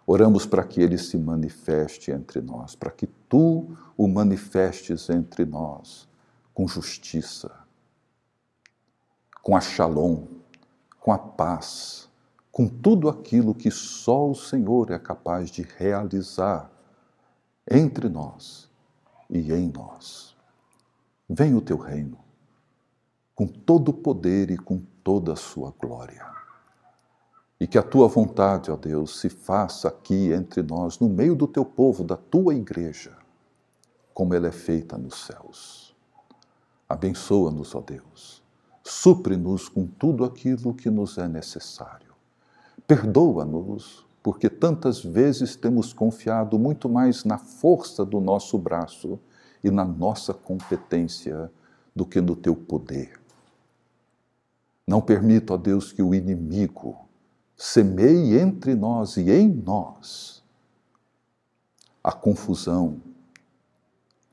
Oramos 0.08 0.48
para 0.48 0.64
que 0.64 0.82
ele 0.82 0.98
se 0.98 1.20
manifeste 1.20 2.10
entre 2.10 2.42
nós, 2.42 2.74
para 2.74 2.90
que 2.90 3.06
tu 3.06 3.78
o 3.96 4.08
manifestes 4.08 5.08
entre 5.12 5.46
nós 5.46 6.08
com 6.52 6.68
justiça, 6.68 7.52
com 9.44 9.56
a 9.56 9.62
shalom, 9.62 10.26
com 11.00 11.14
a 11.14 11.20
paz, 11.20 12.09
com 12.52 12.68
tudo 12.68 13.08
aquilo 13.08 13.54
que 13.54 13.70
só 13.70 14.30
o 14.30 14.36
Senhor 14.36 14.92
é 14.92 15.00
capaz 15.00 15.50
de 15.50 15.62
realizar 15.62 16.70
entre 17.70 18.10
nós 18.10 18.70
e 19.30 19.54
em 19.54 19.70
nós. 19.70 20.36
Venha 21.30 21.56
o 21.56 21.62
teu 21.62 21.78
reino, 21.78 22.18
com 23.36 23.46
todo 23.46 23.90
o 23.90 23.94
poder 23.94 24.50
e 24.50 24.58
com 24.58 24.82
toda 25.04 25.34
a 25.34 25.36
sua 25.36 25.74
glória. 25.80 26.28
E 27.60 27.68
que 27.68 27.78
a 27.78 27.84
tua 27.84 28.08
vontade, 28.08 28.72
ó 28.72 28.76
Deus, 28.76 29.20
se 29.20 29.30
faça 29.30 29.88
aqui 29.88 30.32
entre 30.32 30.64
nós, 30.64 30.98
no 30.98 31.08
meio 31.08 31.36
do 31.36 31.48
teu 31.48 31.64
povo, 31.64 32.04
da 32.04 32.18
tua 32.18 32.56
igreja, 32.56 33.16
como 34.14 34.34
ela 34.34 34.48
é 34.48 34.52
feita 34.52 34.98
nos 34.98 35.26
céus. 35.26 35.96
Abençoa-nos, 36.88 37.76
ó 37.76 37.82
Deus. 37.82 38.42
Supre-nos 38.84 39.70
com 39.70 39.86
tudo 39.86 40.26
aquilo 40.26 40.74
que 40.74 40.90
nos 40.90 41.18
é 41.18 41.28
necessário 41.28 42.09
Perdoa-nos, 42.90 44.04
porque 44.24 44.50
tantas 44.50 45.00
vezes 45.04 45.56
temos 45.56 45.94
confiado 45.94 46.58
muito 46.58 46.90
mais 46.90 47.24
na 47.24 47.38
força 47.38 48.04
do 48.04 48.20
nosso 48.20 48.58
braço 48.58 49.20
e 49.64 49.70
na 49.70 49.86
nossa 49.86 50.34
competência 50.34 51.52
do 51.96 52.04
que 52.04 52.20
no 52.20 52.36
teu 52.36 52.56
poder. 52.56 53.22
Não 54.88 55.02
permita, 55.02 55.54
ó 55.54 55.58
Deus, 55.58 55.92
que 55.92 56.02
o 56.02 56.16
inimigo 56.16 56.98
semeie 57.56 58.40
entre 58.40 58.74
nós 58.74 59.18
e 59.18 59.30
em 59.30 59.48
nós 59.48 60.44
a 62.04 62.12
confusão, 62.12 63.00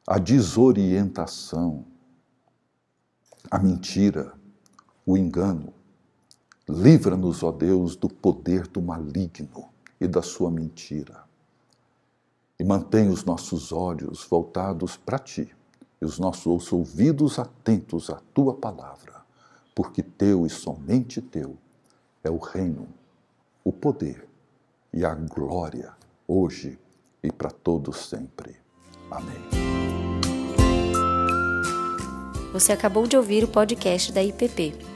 a 0.07 0.19
desorientação, 0.19 1.85
a 3.51 3.59
mentira, 3.59 4.33
o 5.05 5.15
engano, 5.15 5.76
Livra-nos, 6.69 7.43
ó 7.45 7.53
Deus, 7.53 7.95
do 7.95 8.09
poder 8.09 8.67
do 8.67 8.83
maligno 8.83 9.69
e 10.01 10.09
da 10.09 10.21
sua 10.21 10.51
mentira. 10.51 11.25
E 12.59 12.65
mantém 12.65 13.09
os 13.09 13.25
nossos 13.25 13.71
olhos 13.71 14.27
voltados 14.29 14.97
para 14.97 15.19
ti 15.19 15.55
e 16.01 16.05
os 16.05 16.19
nossos 16.19 16.73
ouvidos 16.73 17.39
atentos 17.39 18.11
à 18.11 18.21
tua 18.35 18.55
palavra, 18.55 19.15
porque 19.75 20.03
teu 20.03 20.45
e 20.45 20.51
somente 20.51 21.23
teu 21.23 21.57
é 22.25 22.31
o 22.31 22.39
reino, 22.39 22.89
o 23.63 23.73
poder 23.73 24.27
e 24.93 25.05
a 25.05 25.15
glória, 25.15 25.93
hoje 26.27 26.79
e 27.23 27.31
para 27.31 27.51
todos 27.51 28.09
sempre. 28.09 28.57
Amém. 29.11 29.37
Você 32.53 32.73
acabou 32.73 33.07
de 33.07 33.17
ouvir 33.17 33.45
o 33.45 33.49
podcast 33.49 34.11
da 34.13 34.23
IPP. 34.23 34.96